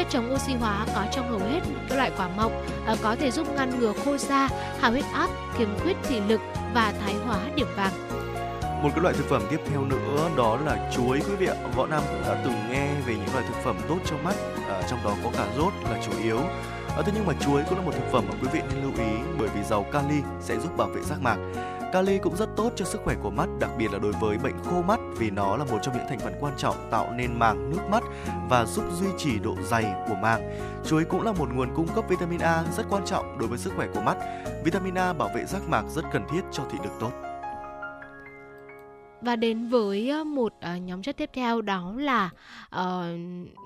[0.00, 3.30] chất chống oxy hóa có trong hầu hết các loại quả mọng ờ, có thể
[3.30, 4.48] giúp ngăn ngừa khô da,
[4.80, 6.40] hạ huyết áp, khiếm khuyết thị lực
[6.74, 7.92] và thái hóa điểm vàng.
[8.82, 11.54] Một cái loại thực phẩm tiếp theo nữa đó là chuối quý vị ạ.
[11.76, 14.34] Võ Nam cũng đã từng nghe về những loại thực phẩm tốt cho mắt,
[14.68, 16.38] à, trong đó có cà rốt là chủ yếu.
[16.96, 18.92] À, thế nhưng mà chuối cũng là một thực phẩm mà quý vị nên lưu
[19.06, 21.36] ý bởi vì giàu kali sẽ giúp bảo vệ giác mạc.
[21.92, 24.54] Kali cũng rất tốt cho sức khỏe của mắt, đặc biệt là đối với bệnh
[24.64, 27.70] khô mắt vì nó là một trong những thành phần quan trọng tạo nên màng
[27.70, 28.02] nước mắt
[28.48, 30.58] và giúp duy trì độ dày của màng.
[30.86, 33.72] Chuối cũng là một nguồn cung cấp vitamin A rất quan trọng đối với sức
[33.76, 34.16] khỏe của mắt.
[34.64, 37.10] Vitamin A bảo vệ giác mạc rất cần thiết cho thị lực tốt.
[39.20, 42.30] Và đến với ờ, một ờ, nhóm chất tiếp theo đó là
[42.66, 42.80] uh,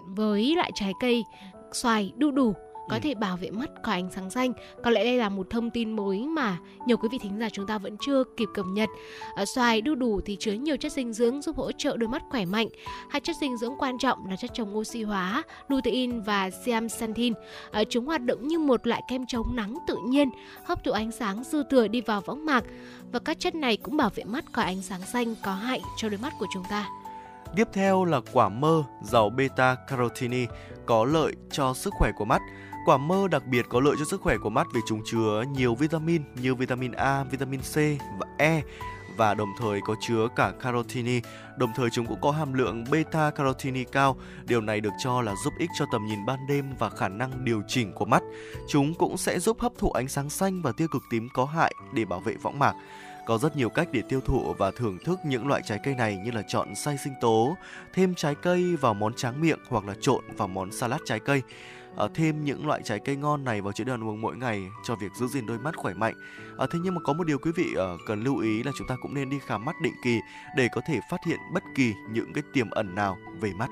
[0.07, 1.25] với loại trái cây
[1.73, 2.55] xoài đu đủ
[2.89, 3.01] có ừ.
[3.03, 4.53] thể bảo vệ mắt khỏi ánh sáng xanh.
[4.85, 7.67] Có lẽ đây là một thông tin mới mà nhiều quý vị thính giả chúng
[7.67, 8.89] ta vẫn chưa kịp cập nhật.
[9.37, 12.23] À, xoài đu đủ thì chứa nhiều chất dinh dưỡng giúp hỗ trợ đôi mắt
[12.31, 12.69] khỏe mạnh.
[13.11, 17.33] Hai chất dinh dưỡng quan trọng là chất chống oxy hóa, lutein và zeaxanthin.
[17.71, 20.31] À, chúng hoạt động như một loại kem chống nắng tự nhiên,
[20.65, 22.65] hấp thụ ánh sáng dư thừa đi vào võng mạc
[23.13, 26.09] và các chất này cũng bảo vệ mắt khỏi ánh sáng xanh có hại cho
[26.09, 26.89] đôi mắt của chúng ta.
[27.57, 30.47] Tiếp theo là quả mơ giàu beta carotene
[30.87, 32.43] có lợi cho sức khỏe của mắt.
[32.85, 35.75] Quả mơ đặc biệt có lợi cho sức khỏe của mắt vì chúng chứa nhiều
[35.75, 37.77] vitamin như vitamin A, vitamin C
[38.19, 38.63] và E
[39.17, 41.21] và đồng thời có chứa cả carotene.
[41.57, 44.17] Đồng thời chúng cũng có hàm lượng beta carotene cao.
[44.47, 47.45] Điều này được cho là giúp ích cho tầm nhìn ban đêm và khả năng
[47.45, 48.23] điều chỉnh của mắt.
[48.69, 51.75] Chúng cũng sẽ giúp hấp thụ ánh sáng xanh và tia cực tím có hại
[51.95, 52.75] để bảo vệ võng mạc.
[53.27, 56.17] Có rất nhiều cách để tiêu thụ và thưởng thức những loại trái cây này
[56.17, 57.57] như là chọn xay sinh tố,
[57.95, 61.43] thêm trái cây vào món tráng miệng hoặc là trộn vào món salad trái cây.
[61.97, 64.63] À, thêm những loại trái cây ngon này vào chế độ ăn uống mỗi ngày
[64.85, 66.15] cho việc giữ gìn đôi mắt khỏe mạnh.
[66.59, 68.89] À, thế nhưng mà có một điều quý vị uh, cần lưu ý là chúng
[68.89, 70.21] ta cũng nên đi khám mắt định kỳ
[70.57, 73.71] để có thể phát hiện bất kỳ những cái tiềm ẩn nào về mắt.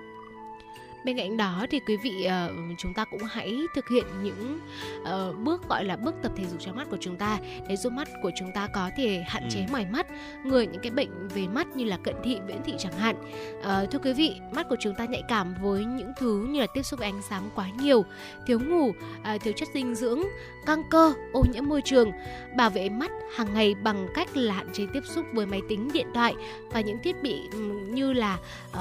[1.04, 4.60] Bên cạnh đó thì quý vị uh, chúng ta cũng hãy thực hiện những
[5.02, 7.38] uh, bước gọi là bước tập thể dục cho mắt của chúng ta
[7.68, 9.72] để giúp mắt của chúng ta có thể hạn chế ừ.
[9.72, 10.06] mỏi mắt,
[10.44, 13.16] ngừa những cái bệnh về mắt như là cận thị, viễn thị chẳng hạn.
[13.58, 16.66] Uh, thưa quý vị, mắt của chúng ta nhạy cảm với những thứ như là
[16.74, 18.04] tiếp xúc với ánh sáng quá nhiều,
[18.46, 20.22] thiếu ngủ, uh, thiếu chất dinh dưỡng,
[20.66, 22.12] căng cơ, ô nhiễm môi trường.
[22.56, 25.90] Bảo vệ mắt hàng ngày bằng cách là hạn chế tiếp xúc với máy tính,
[25.92, 26.34] điện thoại
[26.70, 27.48] và những thiết bị
[27.88, 28.38] như là
[28.70, 28.76] uh,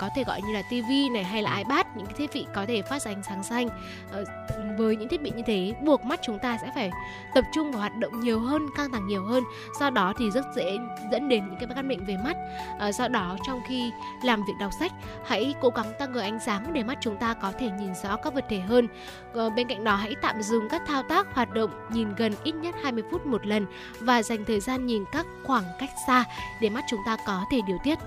[0.00, 2.46] có thể gọi như là tivi này hay hay là iPad những cái thiết bị
[2.54, 3.68] có thể phát ra ánh sáng xanh.
[4.10, 4.24] Ờ,
[4.78, 6.90] với những thiết bị như thế buộc mắt chúng ta sẽ phải
[7.34, 9.44] tập trung vào hoạt động nhiều hơn căng thẳng nhiều hơn.
[9.80, 10.78] Do đó thì rất dễ
[11.12, 12.36] dẫn đến những cái căn bệnh về mắt.
[12.78, 14.92] Ờ, do đó trong khi làm việc đọc sách
[15.24, 18.16] hãy cố gắng tăng cường ánh sáng để mắt chúng ta có thể nhìn rõ
[18.16, 18.88] các vật thể hơn.
[19.34, 22.54] Ờ, bên cạnh đó hãy tạm dừng các thao tác hoạt động nhìn gần ít
[22.54, 23.66] nhất 20 phút một lần
[24.00, 26.24] và dành thời gian nhìn các khoảng cách xa
[26.60, 27.98] để mắt chúng ta có thể điều tiết.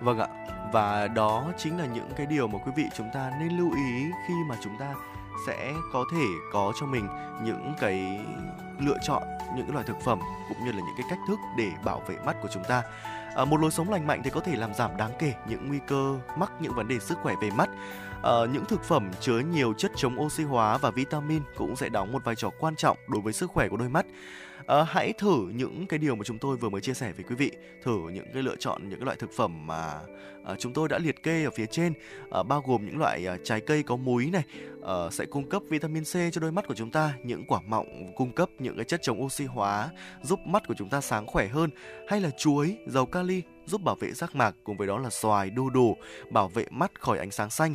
[0.00, 0.26] Vâng ạ,
[0.72, 4.10] và đó chính là những cái điều mà quý vị chúng ta nên lưu ý
[4.28, 4.94] khi mà chúng ta
[5.46, 7.08] sẽ có thể có cho mình
[7.44, 8.20] những cái
[8.78, 9.22] lựa chọn
[9.56, 12.36] những loại thực phẩm cũng như là những cái cách thức để bảo vệ mắt
[12.42, 12.82] của chúng ta.
[13.36, 15.78] À, một lối sống lành mạnh thì có thể làm giảm đáng kể những nguy
[15.86, 17.68] cơ mắc những vấn đề sức khỏe về mắt.
[18.22, 22.12] À, những thực phẩm chứa nhiều chất chống oxy hóa và vitamin cũng sẽ đóng
[22.12, 24.06] một vai trò quan trọng đối với sức khỏe của đôi mắt
[24.66, 27.36] à, hãy thử những cái điều mà chúng tôi vừa mới chia sẻ với quý
[27.36, 27.50] vị.
[27.82, 29.92] Thử những cái lựa chọn những cái loại thực phẩm mà
[30.44, 31.92] à, chúng tôi đã liệt kê ở phía trên.
[32.30, 34.42] À, bao gồm những loại à, trái cây có múi này
[34.86, 38.12] à, sẽ cung cấp vitamin C cho đôi mắt của chúng ta những quả mọng
[38.16, 39.90] cung cấp những cái chất chống oxy hóa
[40.22, 41.70] giúp mắt của chúng ta sáng khỏe hơn.
[42.08, 45.50] Hay là chuối dầu kali giúp bảo vệ giác mạc cùng với đó là xoài
[45.50, 45.96] đu đủ
[46.30, 47.74] bảo vệ mắt khỏi ánh sáng xanh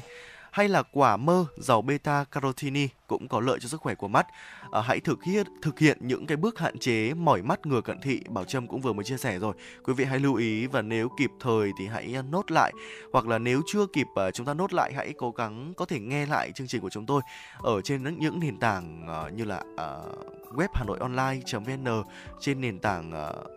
[0.52, 4.28] hay là quả mơ giàu beta carotene cũng có lợi cho sức khỏe của mắt.
[4.72, 8.02] À, hãy thực hiện thực hiện những cái bước hạn chế mỏi mắt ngừa cận
[8.02, 8.22] thị.
[8.30, 9.54] Bảo Trâm cũng vừa mới chia sẻ rồi.
[9.84, 12.74] Quý vị hãy lưu ý và nếu kịp thời thì hãy à, nốt lại
[13.14, 16.00] hoặc là nếu chưa kịp uh, chúng ta nốt lại hãy cố gắng có thể
[16.00, 17.22] nghe lại chương trình của chúng tôi
[17.60, 22.04] ở trên những nền tảng uh, như là uh, web Hà Nội online.vn
[22.40, 23.52] trên nền tảng uh,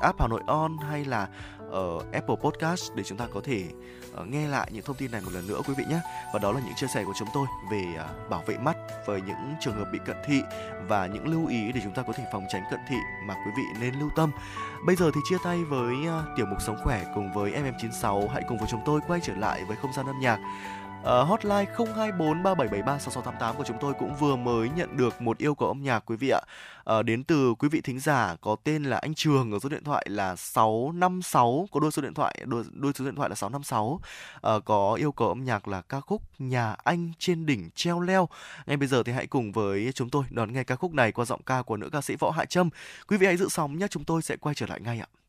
[0.00, 1.28] app Hà Nội On hay là
[1.70, 5.10] ở Apple Podcast để chúng ta có thể uh, Ờ, nghe lại những thông tin
[5.10, 6.00] này một lần nữa quý vị nhé.
[6.32, 9.20] Và đó là những chia sẻ của chúng tôi về à, bảo vệ mắt với
[9.20, 10.42] những trường hợp bị cận thị
[10.88, 12.96] và những lưu ý để chúng ta có thể phòng tránh cận thị
[13.26, 14.30] mà quý vị nên lưu tâm.
[14.86, 18.42] Bây giờ thì chia tay với à, tiểu mục sống khỏe cùng với FM96 hãy
[18.48, 20.38] cùng với chúng tôi quay trở lại với không gian âm nhạc.
[21.00, 25.54] Uh, hotline 024 3773 6688 của chúng tôi cũng vừa mới nhận được một yêu
[25.54, 26.40] cầu âm nhạc quý vị ạ.
[26.98, 29.84] Uh, đến từ quý vị thính giả có tên là anh Trường ở số điện
[29.84, 33.84] thoại là 656 có đôi số điện thoại đôi, đôi số điện thoại là 656
[33.84, 34.02] uh,
[34.40, 38.28] ờ, có yêu cầu âm nhạc là ca khúc Nhà anh trên đỉnh treo leo.
[38.66, 41.24] Ngay bây giờ thì hãy cùng với chúng tôi đón nghe ca khúc này qua
[41.24, 42.70] giọng ca của nữ ca sĩ Võ Hạ Trâm.
[43.08, 45.19] Quý vị hãy giữ sóng nhé, chúng tôi sẽ quay trở lại ngay ạ.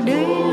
[0.00, 0.49] Đây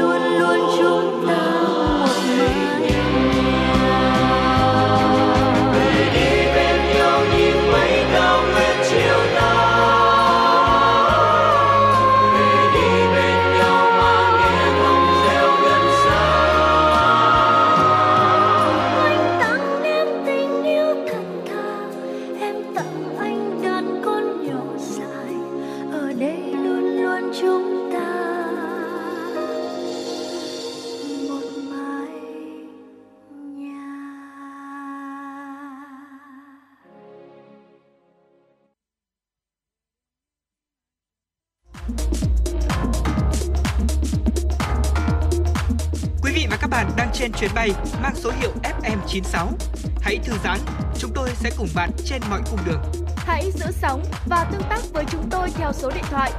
[49.22, 49.48] FM96.
[50.02, 50.60] Hãy thư giãn,
[51.00, 52.82] chúng tôi sẽ cùng bạn trên mọi cung đường.
[53.18, 56.32] Hãy giữ sóng và tương tác với chúng tôi theo số điện thoại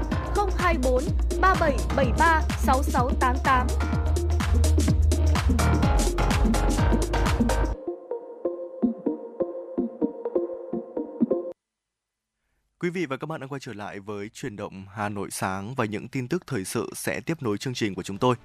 [0.58, 1.02] 024
[1.40, 3.66] 3773 6688.
[12.80, 15.74] Quý vị và các bạn đang quay trở lại với truyền động Hà Nội sáng
[15.74, 18.36] và những tin tức thời sự sẽ tiếp nối chương trình của chúng tôi.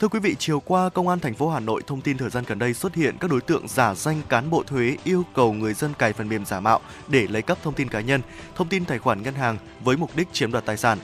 [0.00, 2.44] Thưa quý vị, chiều qua, Công an thành phố Hà Nội thông tin thời gian
[2.46, 5.74] gần đây xuất hiện các đối tượng giả danh cán bộ thuế yêu cầu người
[5.74, 8.20] dân cài phần mềm giả mạo để lấy cắp thông tin cá nhân,
[8.54, 10.98] thông tin tài khoản ngân hàng với mục đích chiếm đoạt tài sản.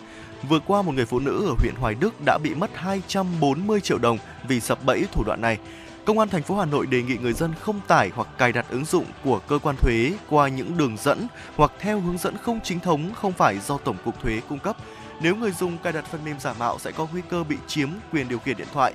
[0.49, 3.99] Vừa qua, một người phụ nữ ở huyện Hoài Đức đã bị mất 240 triệu
[3.99, 4.19] đồng
[4.49, 5.59] vì sập bẫy thủ đoạn này.
[6.05, 8.67] Công an thành phố Hà Nội đề nghị người dân không tải hoặc cài đặt
[8.71, 11.27] ứng dụng của cơ quan thuế qua những đường dẫn
[11.57, 14.77] hoặc theo hướng dẫn không chính thống không phải do Tổng cục Thuế cung cấp.
[15.21, 17.89] Nếu người dùng cài đặt phần mềm giả mạo sẽ có nguy cơ bị chiếm
[18.13, 18.95] quyền điều khiển điện thoại.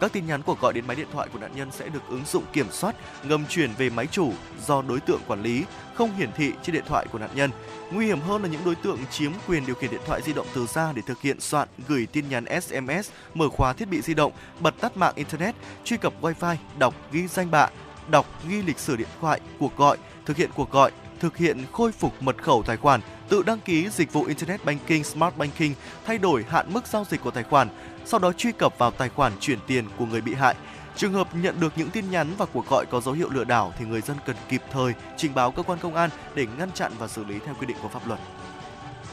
[0.00, 2.24] Các tin nhắn của gọi đến máy điện thoại của nạn nhân sẽ được ứng
[2.24, 4.32] dụng kiểm soát ngầm chuyển về máy chủ
[4.66, 5.64] do đối tượng quản lý,
[5.94, 7.50] không hiển thị trên điện thoại của nạn nhân.
[7.92, 10.46] Nguy hiểm hơn là những đối tượng chiếm quyền điều khiển điện thoại di động
[10.54, 14.14] từ xa để thực hiện soạn, gửi tin nhắn SMS, mở khóa thiết bị di
[14.14, 15.54] động, bật tắt mạng internet,
[15.84, 17.68] truy cập wi-fi, đọc ghi danh bạ,
[18.10, 19.96] đọc ghi lịch sử điện thoại, cuộc gọi,
[20.26, 20.90] thực hiện cuộc gọi,
[21.20, 23.00] thực hiện khôi phục mật khẩu tài khoản,
[23.30, 25.72] tự đăng ký dịch vụ Internet Banking, Smart Banking,
[26.06, 27.68] thay đổi hạn mức giao dịch của tài khoản,
[28.04, 30.54] sau đó truy cập vào tài khoản chuyển tiền của người bị hại.
[30.96, 33.72] Trường hợp nhận được những tin nhắn và cuộc gọi có dấu hiệu lừa đảo
[33.78, 36.92] thì người dân cần kịp thời trình báo cơ quan công an để ngăn chặn
[36.98, 38.20] và xử lý theo quy định của pháp luật.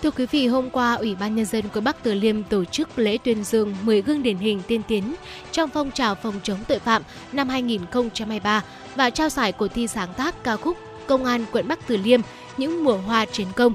[0.03, 2.99] Thưa quý vị, hôm qua Ủy ban Nhân dân quận Bắc Từ Liêm tổ chức
[2.99, 5.15] lễ tuyên dương 10 gương điển hình tiên tiến
[5.51, 7.01] trong phong trào phòng chống tội phạm
[7.31, 8.63] năm 2023
[8.95, 12.21] và trao giải cuộc thi sáng tác ca khúc Công an quận Bắc Từ Liêm
[12.57, 13.73] những mùa hoa chiến công.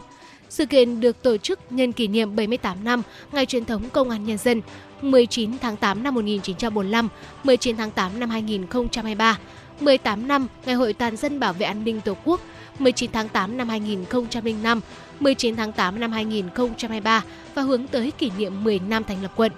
[0.53, 4.25] Sự kiện được tổ chức nhân kỷ niệm 78 năm Ngày truyền thống Công an
[4.25, 4.63] Nhân dân
[5.03, 7.09] 19 tháng 8 năm 1945,
[7.45, 9.39] 19 tháng 8 năm 2023,
[9.81, 12.41] 18 năm Ngày hội toàn dân bảo vệ an ninh Tổ quốc
[12.79, 14.81] 19 tháng 8 năm 2005,
[15.21, 17.23] 19 tháng 8 năm 2023
[17.55, 19.53] và hướng tới kỷ niệm 10 năm thành lập quận.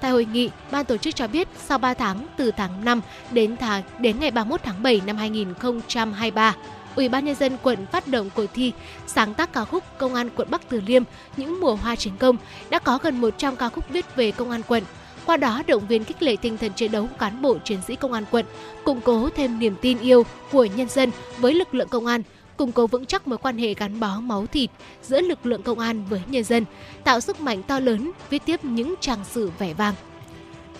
[0.00, 3.56] Tại hội nghị, ban tổ chức cho biết sau 3 tháng từ tháng 5 đến
[3.56, 6.54] tháng đến ngày 31 tháng 7 năm 2023,
[6.96, 8.72] Ủy ban nhân dân quận phát động cuộc thi
[9.06, 11.02] sáng tác ca khúc Công an quận Bắc Từ Liêm
[11.36, 12.36] những mùa hoa chiến công
[12.70, 14.82] đã có gần 100 ca khúc viết về công an quận.
[15.26, 18.12] Qua đó động viên khích lệ tinh thần chiến đấu cán bộ chiến sĩ công
[18.12, 18.46] an quận,
[18.84, 22.22] củng cố thêm niềm tin yêu của nhân dân với lực lượng công an,
[22.56, 24.70] củng cố vững chắc mối quan hệ gắn bó máu thịt
[25.02, 26.64] giữa lực lượng công an với nhân dân,
[27.04, 29.94] tạo sức mạnh to lớn viết tiếp những trang sử vẻ vang.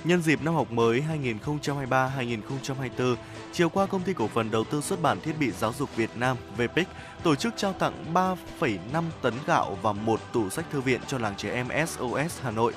[0.05, 1.03] Nhân dịp năm học mới
[1.47, 3.16] 2023-2024,
[3.53, 6.11] chiều qua công ty cổ phần đầu tư xuất bản thiết bị giáo dục Việt
[6.16, 6.88] Nam VPIC
[7.22, 11.34] tổ chức trao tặng 3,5 tấn gạo và một tủ sách thư viện cho làng
[11.36, 12.72] trẻ em SOS Hà Nội.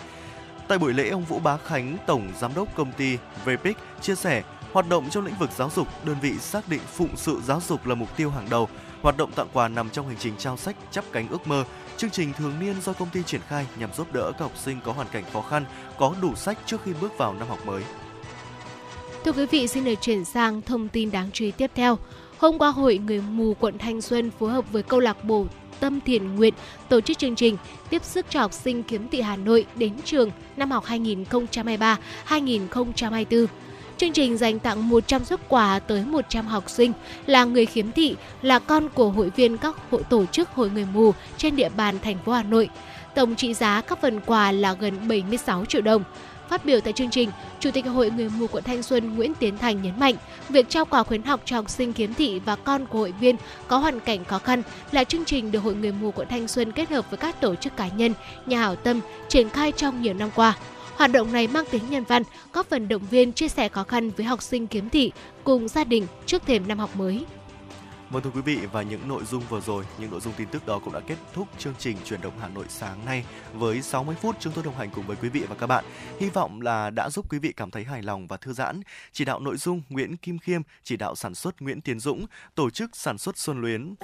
[0.68, 4.44] Tại buổi lễ, ông Vũ Bá Khánh, Tổng Giám đốc công ty VPIC chia sẻ,
[4.74, 7.88] hoạt động trong lĩnh vực giáo dục, đơn vị xác định phụng sự giáo dục
[7.88, 8.70] là mục tiêu hàng đầu.
[9.02, 11.64] Hoạt động tặng quà nằm trong hành trình trao sách chắp cánh ước mơ,
[11.98, 14.80] chương trình thường niên do công ty triển khai nhằm giúp đỡ các học sinh
[14.86, 15.66] có hoàn cảnh khó khăn
[15.98, 17.84] có đủ sách trước khi bước vào năm học mới.
[19.26, 21.98] Thưa quý vị, xin được chuyển sang thông tin đáng chú ý tiếp theo.
[22.38, 25.46] Hôm qua, Hội Người Mù quận Thanh Xuân phối hợp với câu lạc bộ
[25.80, 26.54] Tâm Thiện Nguyện
[26.90, 27.58] tổ chức chương trình
[27.90, 30.86] tiếp sức cho học sinh kiếm thị Hà Nội đến trường năm học
[32.28, 33.46] 2023-2024.
[34.00, 36.94] Chương trình dành tặng 100 xuất quà tới 100 học sinh
[37.26, 40.86] là người khiếm thị, là con của hội viên các hội tổ chức hội người
[40.94, 42.70] mù trên địa bàn thành phố Hà Nội.
[43.16, 46.04] Tổng trị giá các phần quà là gần 76 triệu đồng.
[46.50, 47.30] Phát biểu tại chương trình,
[47.60, 50.16] Chủ tịch Hội Người mù quận Thanh Xuân Nguyễn Tiến Thành nhấn mạnh,
[50.50, 53.36] việc trao quà khuyến học cho học sinh khiếm thị và con của hội viên
[53.68, 56.72] có hoàn cảnh khó khăn là chương trình được Hội Người mù quận Thanh Xuân
[56.72, 58.14] kết hợp với các tổ chức cá nhân,
[58.46, 60.58] nhà hảo tâm triển khai trong nhiều năm qua.
[61.00, 62.24] Hoạt động này mang tính nhân văn,
[62.54, 65.12] góp phần động viên chia sẻ khó khăn với học sinh kiếm thị
[65.44, 67.26] cùng gia đình trước thềm năm học mới.
[68.10, 70.68] Vâng thưa quý vị và những nội dung vừa rồi, những nội dung tin tức
[70.68, 74.16] đó cũng đã kết thúc chương trình chuyển động Hà Nội sáng nay với 60
[74.22, 75.86] phút chúng tôi đồng hành cùng với quý vị và các bạn.
[76.20, 78.82] Hy vọng là đã giúp quý vị cảm thấy hài lòng và thư giãn.
[79.12, 82.26] Chỉ đạo nội dung Nguyễn Kim Khiêm, chỉ đạo sản xuất Nguyễn Tiến Dũng,
[82.56, 83.96] tổ chức sản xuất Xuân Luyến,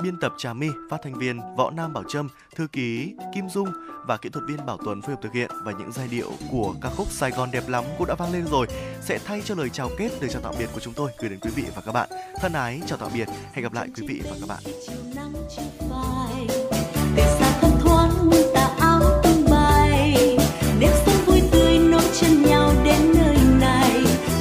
[0.00, 3.68] biên tập Trà My, phát thanh viên Võ Nam Bảo Trâm, thư ký Kim Dung
[4.06, 6.74] và kỹ thuật viên Bảo Tuấn phối hợp thực hiện và những giai điệu của
[6.82, 8.66] ca khúc Sài Gòn đẹp lắm cũng đã vang lên rồi
[9.00, 11.38] sẽ thay cho lời chào kết lời chào tạm biệt của chúng tôi gửi đến
[11.40, 12.08] quý vị và các bạn.
[12.40, 14.62] Thân ái chào tạm biệt, hẹn gặp lại quý vị và các bạn.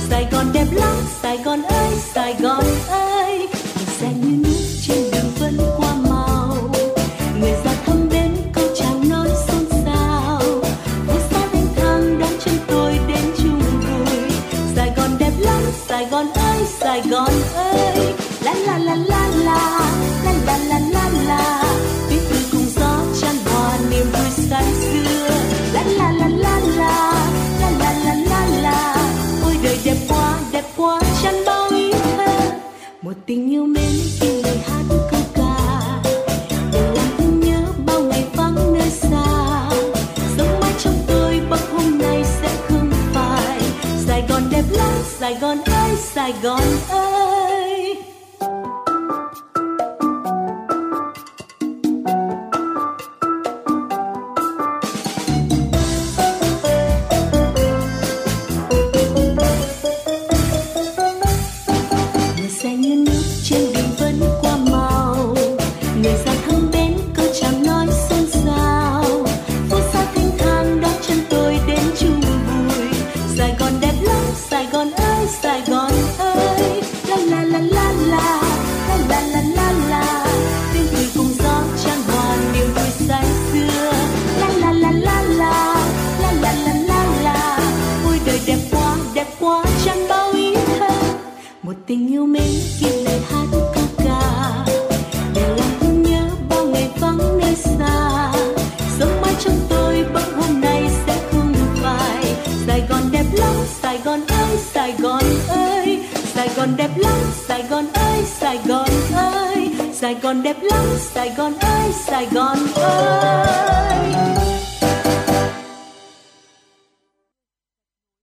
[0.10, 2.21] Sài Gòn đẹp lắm, Sài Gòn ơi, Sài